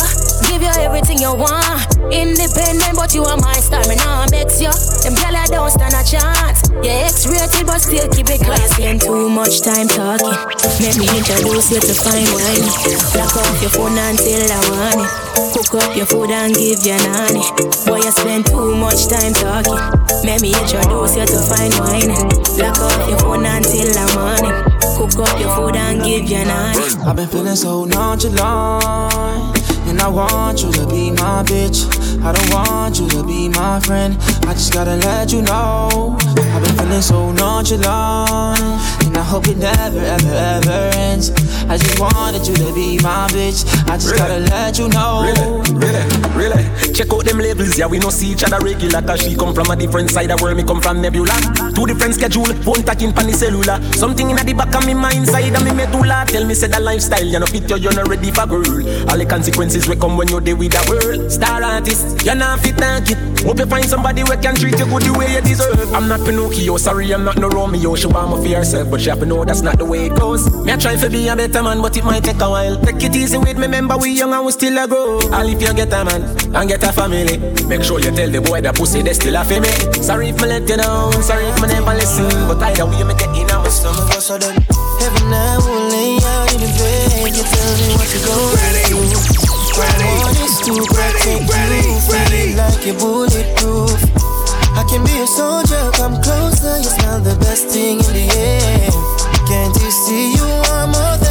[0.50, 2.01] give you everything you want.
[2.10, 3.86] Independent, but you are my star.
[3.86, 4.74] Man, I vex you.
[5.06, 6.66] Them gyal I don't stand a chance.
[6.82, 8.82] Yeah, X-rated, but still keep it classy.
[8.82, 10.34] Spend too much time talking.
[10.82, 12.66] Let me introduce you to fine wine.
[13.14, 15.12] Lock off your phone until I want it.
[15.54, 17.44] Cook up your food and give you nanny.
[17.86, 19.78] Boy, you spend too much time talking.
[20.26, 22.10] Let me introduce you to fine wine.
[22.58, 24.56] Lock off your phone until I want it.
[24.98, 26.82] Cook up your food and give you nanny.
[27.06, 29.71] I've been feeling so nonchalant.
[29.88, 31.88] And I want you to be my bitch.
[32.24, 34.16] I don't want you to be my friend.
[34.48, 36.18] I just gotta let you know.
[36.20, 38.62] I've been feeling so nonchalant.
[39.06, 41.32] And I hope it never, ever, ever ends.
[41.70, 43.66] I just wanted you to be my bitch.
[43.90, 45.24] I just gotta let you know.
[45.24, 45.96] Really,
[46.36, 46.91] really, really.
[46.94, 49.02] Check out them labels, yeah, we no see each other regular.
[49.02, 51.34] Cause she come from a different side of the world, me come from Nebula.
[51.74, 53.82] Two different schedule, phone talking pan the cellular.
[53.94, 56.26] Something in the back of me mind side of me medulla.
[56.28, 59.10] Tell me say that lifestyle, you know fit you, you're not ready for girl.
[59.10, 61.32] All the consequences will come when you're there with the world.
[61.32, 63.18] Star artist, you're not fit kid.
[63.46, 65.94] Hope you find somebody who can treat you good the way you deserve.
[65.94, 67.96] I'm not Pinocchio, sorry, I'm not no Romeo.
[67.96, 70.16] She want me for herself, but she have to know that's not the way it
[70.16, 70.46] goes.
[70.66, 72.78] Me I try to be a better man, but it might take a while.
[72.82, 75.20] Take it easy with me, remember we young and we still a grow.
[75.34, 76.22] All if you get a man
[76.56, 79.44] and get a family, make sure you tell the boy that pussy they still a
[79.44, 79.72] for me.
[80.04, 83.16] Sorry if me let you down, sorry if me never listen, but either way me
[83.16, 84.12] get in on my stomach.
[84.22, 84.56] So then,
[85.00, 87.34] heaven I will lay out in the bed.
[87.34, 89.52] You tell me what you gonna do.
[89.82, 94.00] I want is to protect you, feel like you're bulletproof.
[94.78, 96.78] I can be a soldier, come closer.
[96.78, 98.92] You smell the best thing in the air.
[99.48, 101.31] Can't you see you are more than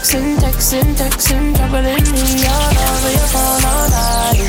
[0.00, 4.40] Texting, texting, texting, juggling me all over your phone all night.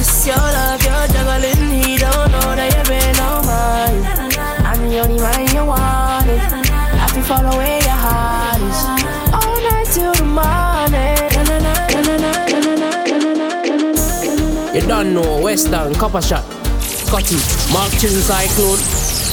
[0.00, 1.84] It's your love, you're juggling.
[1.84, 4.00] He don't know that you've been on mine.
[4.64, 6.40] I'm the only man you wanted.
[6.40, 8.80] I can follow where your heart is.
[9.36, 11.20] All night till the morning.
[14.74, 16.44] You don't know Western, Copper Shot,
[17.12, 17.36] Cutty,
[17.74, 18.80] Mark Chin Cyclone,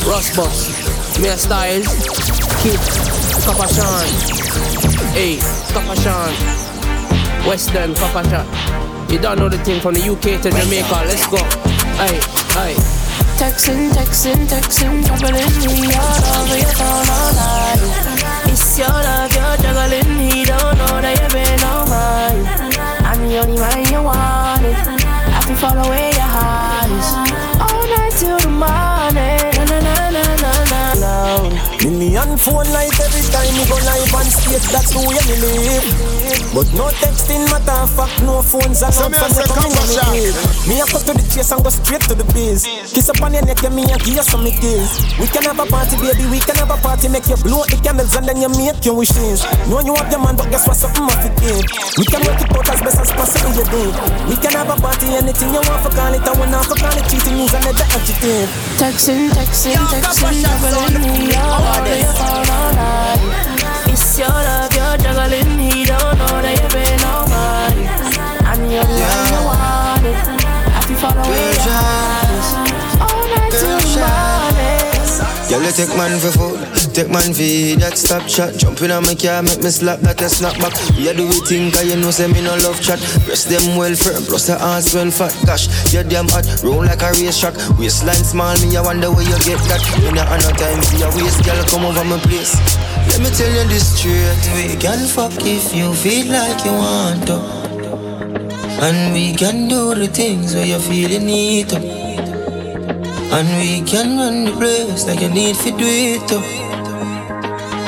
[0.03, 1.87] Ross Boss, Mia Styles,
[2.59, 2.79] Kid,
[3.47, 4.44] Copper Sean,
[5.15, 5.39] hey,
[5.71, 6.31] Copper Sean,
[7.47, 8.45] Western, Copper Shot.
[9.09, 11.39] You don't know the thing from the UK to Jamaica, let's go.
[11.95, 12.19] Hey,
[12.59, 12.75] hey.
[13.39, 17.79] Texting, texting, texting, troubling me all over your phone all night.
[18.51, 20.19] It's your love, you're juggling.
[20.19, 22.43] He don't know that you've been on mine.
[23.07, 24.75] I'm the only man you wanted.
[24.75, 27.09] I can follow where your heart is.
[27.63, 29.34] All night till the morning.
[31.85, 36.24] Million phone light every time me go live on stage, that's who you me live.
[36.55, 40.15] But no texting matter, fuck no phones and So me I say, come on, Shaq.
[40.71, 42.63] Me a cut to the chase and go straight to the biz.
[42.95, 45.03] Kiss up on your neck, and me and give you some kiss.
[45.19, 47.75] We can have a party, baby, we can have a party, make you blow the
[47.83, 49.43] candles and then you make your wishes.
[49.67, 51.67] Know you have your man, but guess what, something must fit.
[51.99, 53.83] We can work it out as best as possible, you do.
[54.31, 56.79] We can have a party, anything you want for call it, and when I for
[56.79, 58.47] call it, cheating news and the adjective.
[58.79, 63.54] Texting, texting, texting, troubling me all over your phone all night.
[63.87, 65.59] It's your love, you're juggling.
[65.59, 67.83] He don't know that you've been nobody.
[68.45, 69.09] I'm your yeah.
[69.11, 70.17] love, you want it.
[70.71, 71.39] I feel follow me.
[73.03, 73.77] All night till
[75.51, 75.65] morning.
[75.65, 78.55] you take man for food take man for that stop shot.
[78.55, 80.71] Jumping on my car, make me slap that a snap back.
[80.95, 83.03] You do it think cause you know say me no love chat.
[83.27, 85.35] Breast them well firm, plus the ass well fat.
[85.43, 87.59] Gosh, you damn hot, roll like a race track.
[87.75, 89.83] Waistline small, me I wonder where you get that.
[89.99, 92.55] When you have no time for your waist, girl, come over my place.
[93.11, 97.27] Let me tell you this straight, we can fuck if you feel like you want
[97.27, 97.37] to.
[98.79, 101.79] And we can do the things where you feel you need to.
[103.35, 106.74] And we can run the place like you need to do it too.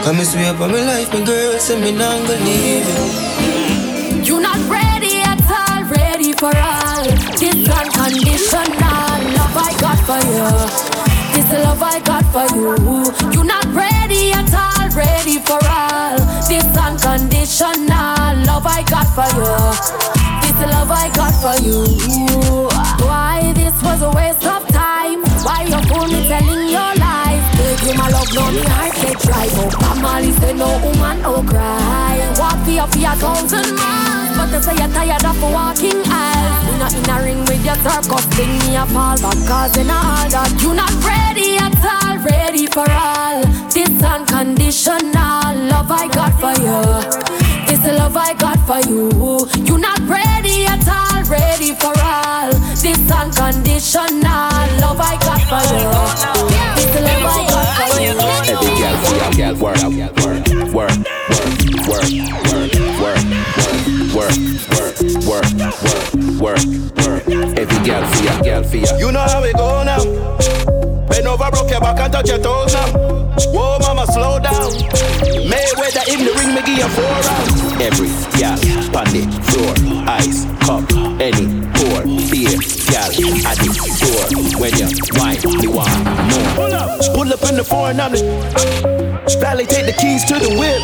[0.08, 4.24] Come and swear for my life, my girl, say me not gonna leave you.
[4.24, 7.04] You not ready at all, ready for all.
[7.36, 10.48] This unconditional love I got for you.
[11.36, 12.72] This love I got for you.
[13.34, 16.16] You're not ready at all, ready for all.
[16.48, 19.52] This unconditional love I got for you.
[20.40, 21.84] This love I got for you.
[23.06, 25.20] Why this was a waste of time?
[25.44, 26.97] Why you fool me telling your
[27.88, 32.20] you my love blow me heart they try But Pamali say no woman no cry.
[32.38, 34.36] Walk the up a thousand miles.
[34.36, 36.37] But they say you're tired of walking eyes
[36.78, 39.34] you not in a ring with your circus, bring me a fall back.
[39.50, 43.42] Cause in all that, you not ready at all, ready for all.
[43.74, 46.78] This unconditional love I got for you.
[47.66, 49.10] This love I got for you.
[49.66, 52.54] You not ready at all, ready for all.
[52.78, 54.14] This unconditional
[54.78, 55.90] love I got for you.
[56.78, 58.14] This love I got for you.
[58.54, 59.82] Every girl for your girl work,
[60.22, 60.46] work,
[60.78, 60.94] work,
[61.90, 62.06] work,
[63.02, 63.57] work,
[64.14, 64.36] work,
[64.76, 66.08] work, work, work,
[66.40, 66.64] work,
[67.06, 67.24] work.
[67.58, 69.00] Every girl for your girl for your.
[69.00, 70.04] You know how we go now.
[71.08, 72.88] Bend over, broke your back and touch your toes now.
[73.54, 74.72] Whoa, mama, slow down.
[75.48, 77.62] Mayweather in the ring, me give you four rounds.
[77.82, 78.10] Every
[78.40, 78.60] gal,
[78.98, 79.74] on the floor,
[80.08, 80.84] ice, cup,
[81.22, 82.60] any pour, beer,
[82.90, 83.12] gal,
[83.46, 83.70] at the
[84.02, 84.24] door.
[84.60, 84.88] When you
[85.20, 86.48] wine, me want more.
[86.56, 88.22] Pull up, pull up in the foreign, I'm the.
[89.38, 90.82] Valley, take the keys to the whip.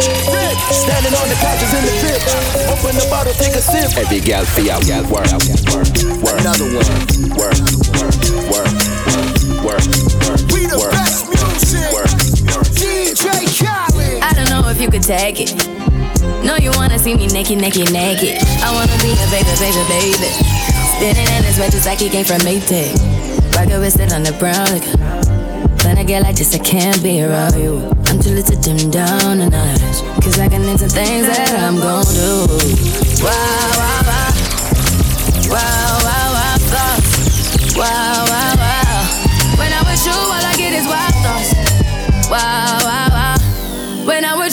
[0.70, 2.22] Standing on the couches in the trip.
[2.70, 3.97] Open the bottle, take a sip.
[3.97, 5.26] Every gal for your gal work,
[5.74, 5.89] work,
[6.22, 6.86] work, another one,
[7.34, 7.58] work,
[7.97, 8.14] work,
[8.54, 8.70] work,
[9.64, 9.84] work,
[10.22, 11.89] work, We the work, best music.
[11.95, 12.14] work,
[12.54, 12.68] work.
[12.78, 13.26] DJ
[13.58, 14.22] Khaled.
[14.22, 15.51] I don't know if you could take it.
[16.45, 18.38] No, you wanna see me naked, naked, naked.
[18.62, 20.72] I wanna be a baby, baby, baby.
[20.96, 22.94] Spinning in his just like he came from Maytag.
[23.56, 24.66] Rocket with it on the brown.
[24.72, 24.86] Like,
[25.84, 27.89] when I get like this, I can't be around you.
[28.08, 30.00] I'm too little to dim down a notch.
[30.24, 32.48] Cause I can into things that I'm gon' do.
[33.20, 33.34] Wow,
[33.78, 34.54] wow, wow.
[35.50, 37.76] Wow, wow, wow, thoughts.
[37.76, 39.58] Wow, wow, wow.
[39.58, 41.54] When I'm with you, all I get is wild thoughts.
[42.30, 43.38] Wow, wow, wow.
[44.06, 44.53] When I'm with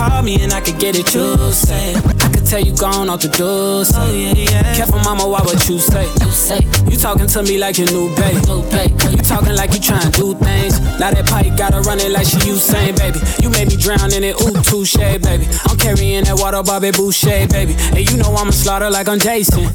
[0.00, 1.94] Call me and I could get it, you say.
[1.94, 3.84] I could tell you gone off the.
[3.84, 4.00] Say.
[4.00, 4.74] Oh, yeah, yeah.
[4.74, 6.08] Careful, mama, why what you say?
[6.24, 6.60] You say.
[6.88, 8.40] You talking to me like your new baby.
[9.12, 10.80] You talking like you trying to do things.
[10.98, 13.20] Now that pipe gotta run it like she Usain, baby.
[13.42, 15.44] You made me drown in it, ooh, touche, baby.
[15.68, 17.76] I'm carrying that water, Bobby Boucher, baby.
[17.92, 19.68] And you know I'ma slaughter like I'm Jason.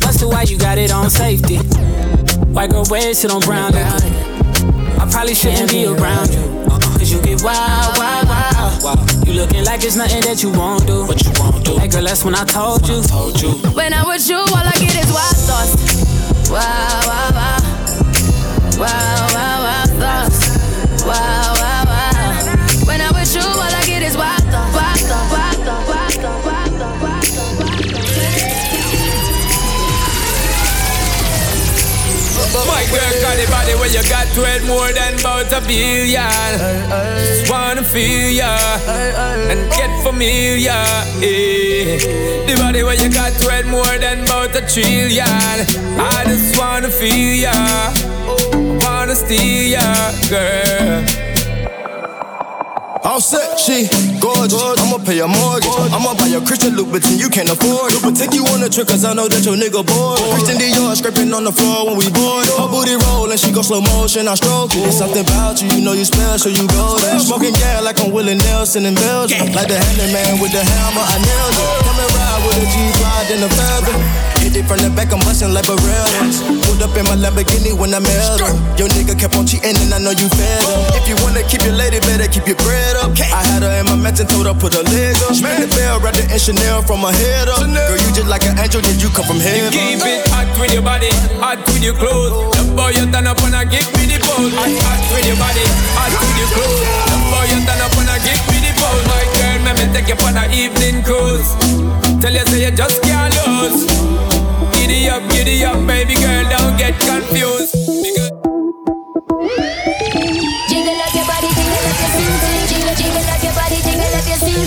[0.00, 1.58] Busted why you got it on safety.
[2.56, 4.00] White girl wear shit on brown liquor.
[4.96, 6.57] I probably shouldn't be around you.
[7.08, 8.82] Cause you get wild, wild, wild.
[8.82, 9.26] wild.
[9.26, 11.06] You looking like it's nothing that you won't do.
[11.06, 11.78] What you won't do.
[11.78, 13.00] Hey girl, that's when I told you.
[13.00, 13.52] Told you.
[13.72, 15.72] When I'm with you, all I get is wild thoughts.
[16.50, 16.60] Wow,
[17.08, 17.56] wow, wow.
[18.76, 20.27] Wow, wow, wow thoughts.
[32.78, 36.22] My girl got the body where you got it more than about a billion.
[37.18, 38.56] Just wanna feel ya
[39.50, 40.78] and get familiar.
[41.18, 41.98] Yeah.
[42.46, 45.26] The body where you got it more than about a trillion.
[45.26, 47.52] I just wanna feel ya,
[48.86, 51.27] wanna steal ya, girl.
[53.08, 53.88] All set, she
[54.20, 54.60] gorgeous.
[54.76, 55.72] I'ma pay a mortgage.
[55.96, 57.96] I'ma buy a Christian Louboutin, you can't afford.
[58.04, 60.20] But take you on a trip, cause I know that your nigga bored.
[60.36, 62.44] Christian Dior scraping on the floor when we board.
[62.60, 64.84] Her booty roll and she go slow motion, I stroke it.
[64.84, 67.16] It's something about you, you know you special, you go there.
[67.16, 69.56] Smoking gas like I'm Willie Nelson in Belgium.
[69.56, 71.68] Like the handyman with the hammer, I nailed it.
[71.88, 73.96] Come and ride with a G-Glide and the feather.
[74.44, 76.44] Hit it from the back, I'm bustin' like Barreras.
[76.62, 78.52] Pulled up in my Lamborghini when I met her.
[78.76, 80.92] Your nigga kept on cheating and I know you fed him.
[80.92, 83.14] If you wanna keep your lady, better keep your bread up.
[83.18, 85.34] I had her in my mansion, told her put her leg up.
[85.38, 87.62] Ring the bell, wrapped it in Chanel from my head up.
[87.62, 89.70] Girl, you just like an angel, did you come from heaven?
[89.70, 92.34] Keep it hot with your body, hot with your clothes.
[92.58, 94.52] The boy you turn up wanna give me the pose.
[94.58, 96.82] Hot, hot with your body, hot with your clothes.
[97.08, 99.04] The boy you turn up wanna give me the pose.
[99.06, 101.48] My girl, let me take you on an evening cruise.
[102.20, 103.86] Tell you say you just can't lose.
[104.74, 107.87] Giddy up, giddy up, baby girl, don't get confused.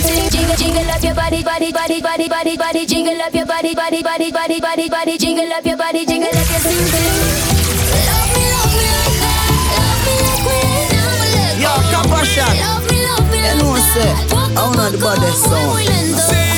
[0.00, 0.30] sing sing.
[0.30, 2.86] Jiggle, jiggle up your body, body, body, body, body, body.
[2.86, 5.18] Jiggle up your body, body, body, body, body, body.
[5.18, 6.86] Jiggle up your body, jiggle up your sing.
[7.92, 9.40] Love me, love me like that.
[9.76, 10.56] Love me like we
[10.92, 11.92] never let Yo, go.
[11.92, 12.54] Copper Shot.
[12.56, 14.10] Love me, love me You know what I say?
[14.32, 15.76] I don't know about that song.
[16.30, 16.51] Take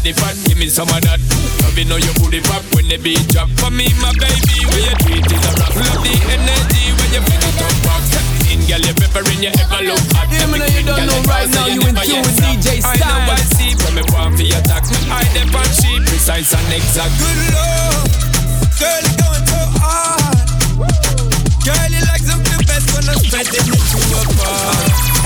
[0.00, 0.36] body fat.
[0.48, 1.20] Give me some of that.
[1.60, 3.48] Loving all your booty pop when the beat drop.
[3.60, 5.76] For me, my baby, when you treat is a rock.
[5.76, 8.04] Love the energy when you feel it up back.
[8.48, 10.26] In girl, you peppering, you ever look hot.
[10.32, 13.36] Yeah, man, you don't know right now, you in tune with DJ I know I
[13.36, 13.60] Styles.
[13.60, 14.88] see when me want for your attack.
[15.12, 17.12] I on she precise and exact.
[17.20, 18.08] Good love,
[18.80, 20.48] girl, you going so hard.
[21.60, 25.19] Girl, you like something best when I'm spreading it to apart.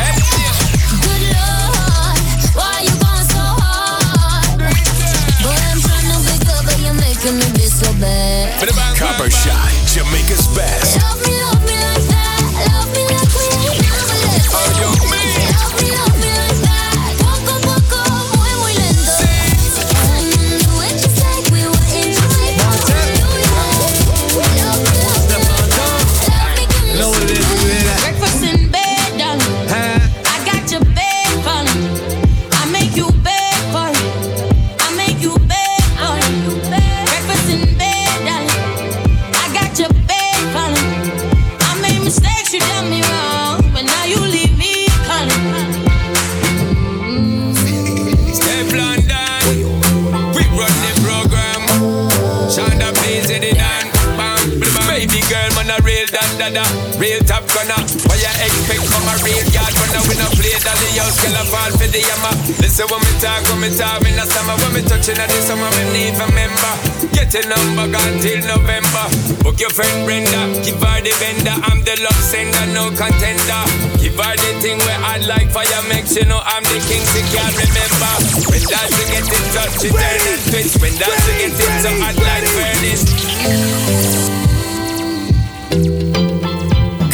[76.16, 77.02] You know I'm the king.
[77.10, 78.12] She can't remember.
[78.50, 80.80] When that you get it touch, she turn and twist.
[80.80, 83.04] When that you get it so hot like furnace.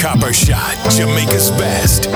[0.00, 2.08] Copper Shot, Jamaica's best.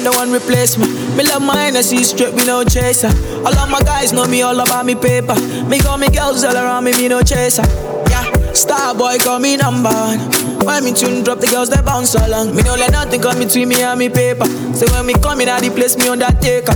[0.00, 0.86] To the no one replace me.
[1.16, 3.08] Me love my energy straight, me no chaser.
[3.44, 5.34] All of my guys know me all about me paper.
[5.68, 7.64] Me got me girls all around me, me no chaser.
[8.08, 10.18] Yeah, star boy call me number one.
[10.64, 12.54] When me tune drop, the girls they bounce along.
[12.54, 14.46] Me no let nothing come between me and me paper.
[14.74, 16.74] So when me come in, I the place me undertaker.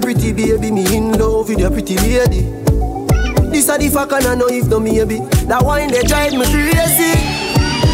[0.00, 2.48] Pretty baby, me in love with your pretty lady.
[3.52, 5.20] This a the fuck and I know if no maybe.
[5.44, 7.12] That wine they drive me crazy.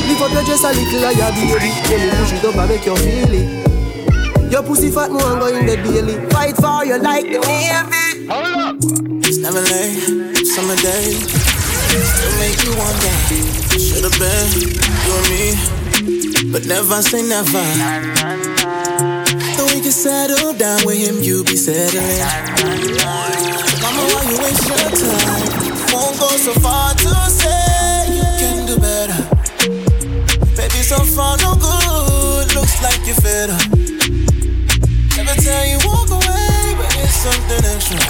[0.07, 1.75] Lift up your dress a little like your baby.
[1.91, 4.53] Then me push it up and make you feel it.
[4.53, 6.23] Your pussy fat more and go in the daily.
[6.31, 8.77] Fight for you like the Navy Hold up.
[9.27, 11.19] It's never late, summer day.
[11.99, 13.43] Still make you one day
[13.75, 14.47] Should've been
[15.03, 16.53] you and me.
[16.53, 18.78] But never say never
[19.89, 22.21] We settle down with him, you be settling
[23.81, 25.49] Mama, why you waste your time?
[25.95, 29.17] Won't go so far to say you can do better.
[30.55, 32.55] Baby, so far no good.
[32.55, 33.65] Looks like you're fed up.
[35.17, 38.08] Never tell you walk away, but it's something extra.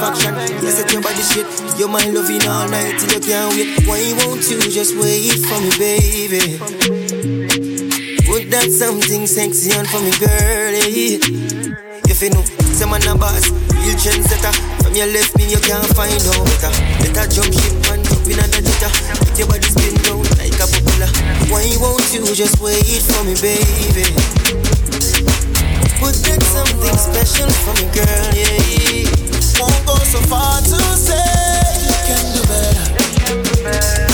[0.00, 1.46] Satisfaction, you set your body shit.
[1.78, 5.60] You're my loving all night till you can't wait Why won't you just wait for
[5.60, 6.56] me baby?
[8.24, 11.20] Put that something sexy on for me girlie?
[12.08, 12.42] If you know,
[12.72, 14.52] say man a boss, real trendsetter.
[14.82, 16.72] From your left me you can't find out better.
[17.04, 18.90] Better jump ship and jump in the jitter
[19.20, 21.10] Make your body spin round like a propeller
[21.52, 24.08] Why won't you just wait for me baby?
[26.00, 31.16] Put that something special for me girl, yeah Won't go so far to say
[31.82, 32.94] you can do better.
[33.26, 34.09] Baby, so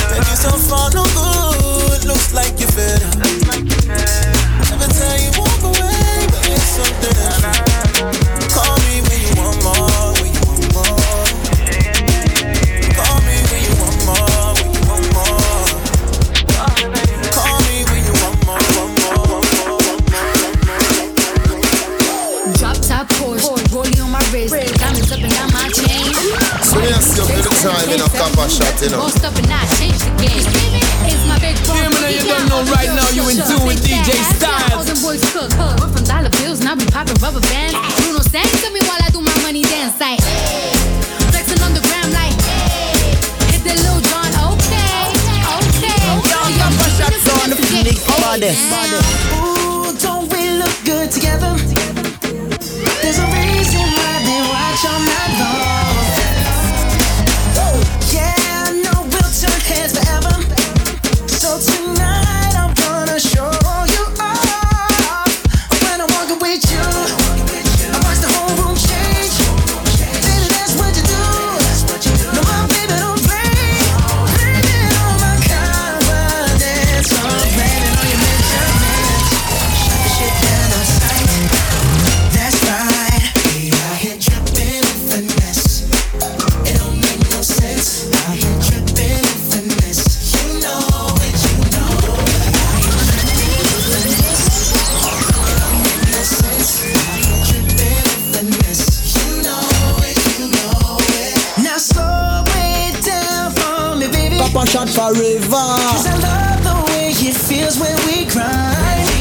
[104.87, 105.51] forever.
[105.51, 109.16] Cause I love the way it feels when we cry.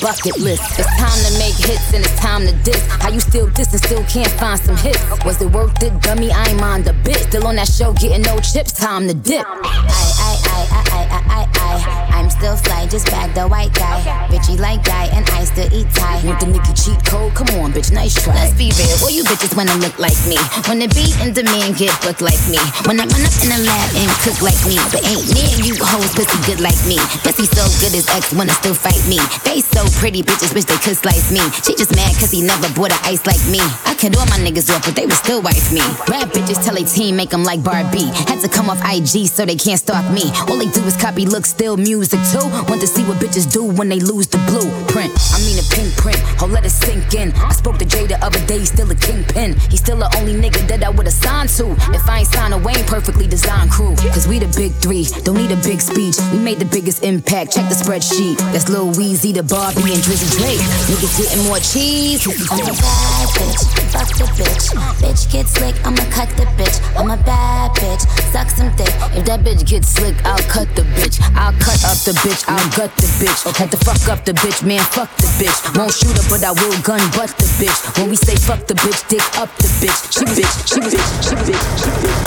[0.00, 0.78] Bucket list.
[0.78, 2.80] It's time to make hits and it's time to diss.
[3.00, 5.00] How you still diss and still can't find some hits?
[5.24, 6.30] Was it worth it, dummy?
[6.32, 7.18] I ain't mind a bit.
[7.28, 9.46] Still on that show, getting no chips, time to dip.
[9.46, 11.99] I, I, I, I, I, I, I,
[12.30, 13.98] I'm still fly, just bag the white guy.
[14.30, 16.22] Bitchy like guy, and I still eat Thai.
[16.22, 17.34] Want the Nicki cheat code?
[17.34, 18.38] Come on, bitch, nice try.
[18.38, 20.38] Let's be real, all you bitches wanna look like me.
[20.70, 22.62] Wanna be in demand, get booked like me.
[22.86, 24.78] Wanna run up in the lab and cook like me.
[24.94, 27.02] But ain't near you hoes pussy good like me.
[27.26, 29.18] Pussy so good his ex wanna still fight me.
[29.42, 31.42] They so pretty, bitches wish they could slice me.
[31.66, 33.58] She just mad cause he never bought a ice like me.
[33.89, 35.84] I cut all my niggas off, but they would still wife me.
[36.08, 38.08] Rap bitches tell a team make them like Barbie.
[38.24, 40.32] Had to come off IG so they can't stalk me.
[40.48, 42.46] All they do is copy look, still music too.
[42.64, 45.12] Want to see what bitches do when they lose the blueprint.
[45.36, 47.32] I mean a pink print, oh let it sink in.
[47.32, 49.58] I spoke to Jay the other day, still a kingpin.
[49.68, 51.72] He's still the only nigga that I would've signed to.
[51.92, 53.94] If I ain't signed a Wayne perfectly designed crew.
[54.16, 56.16] Cause we the big three, don't need a big speech.
[56.32, 58.38] We made the biggest impact, check the spreadsheet.
[58.52, 60.62] That's Lil Weezy, the Barbie, and Drizzy Drake.
[60.88, 62.24] Niggas getting more cheese.
[62.50, 64.70] I'm a bad bitch, fuck the bitch.
[65.02, 66.78] Bitch get slick, I'ma cut the bitch.
[66.96, 68.92] I'm a bad bitch, suck some dick.
[69.18, 71.20] If that bitch gets slick, I'll cut the bitch.
[71.34, 73.40] I'll cut up the bitch, I'll gut the bitch.
[73.56, 75.58] Had to fuck up the bitch, man, fuck the bitch.
[75.76, 77.98] Won't shoot her, but I will gun butt the bitch.
[77.98, 80.00] When we say fuck the bitch, dick up the bitch.
[80.14, 82.20] She bitch, she bitch, she bitch, she bitch.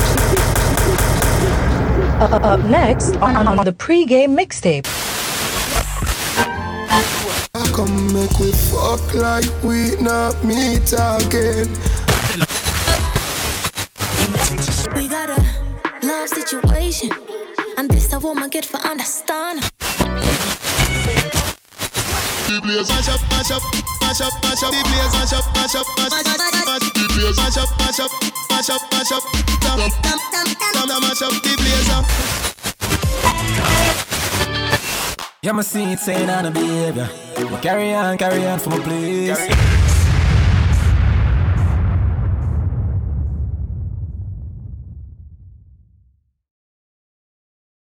[2.14, 4.88] Uh, up next on, on the pre-game mixtape.
[7.54, 11.70] Come make we fuck like we not meet again.
[14.96, 15.38] We got a
[16.02, 17.12] love situation,
[17.78, 19.62] and this a woman get for understand.
[19.62, 19.70] The
[22.64, 23.62] place mash up, mash up,
[24.02, 24.72] mash up, mash up.
[24.74, 26.66] The place mash up, mash up, mash up, mash up.
[26.82, 28.12] The place mash up, mash up,
[28.50, 29.24] mash up, mash up.
[31.02, 32.06] Mash up the place up.
[35.44, 37.10] Yeah, my see it saying on the behavior.
[37.36, 39.83] But carry on, carry on for my place.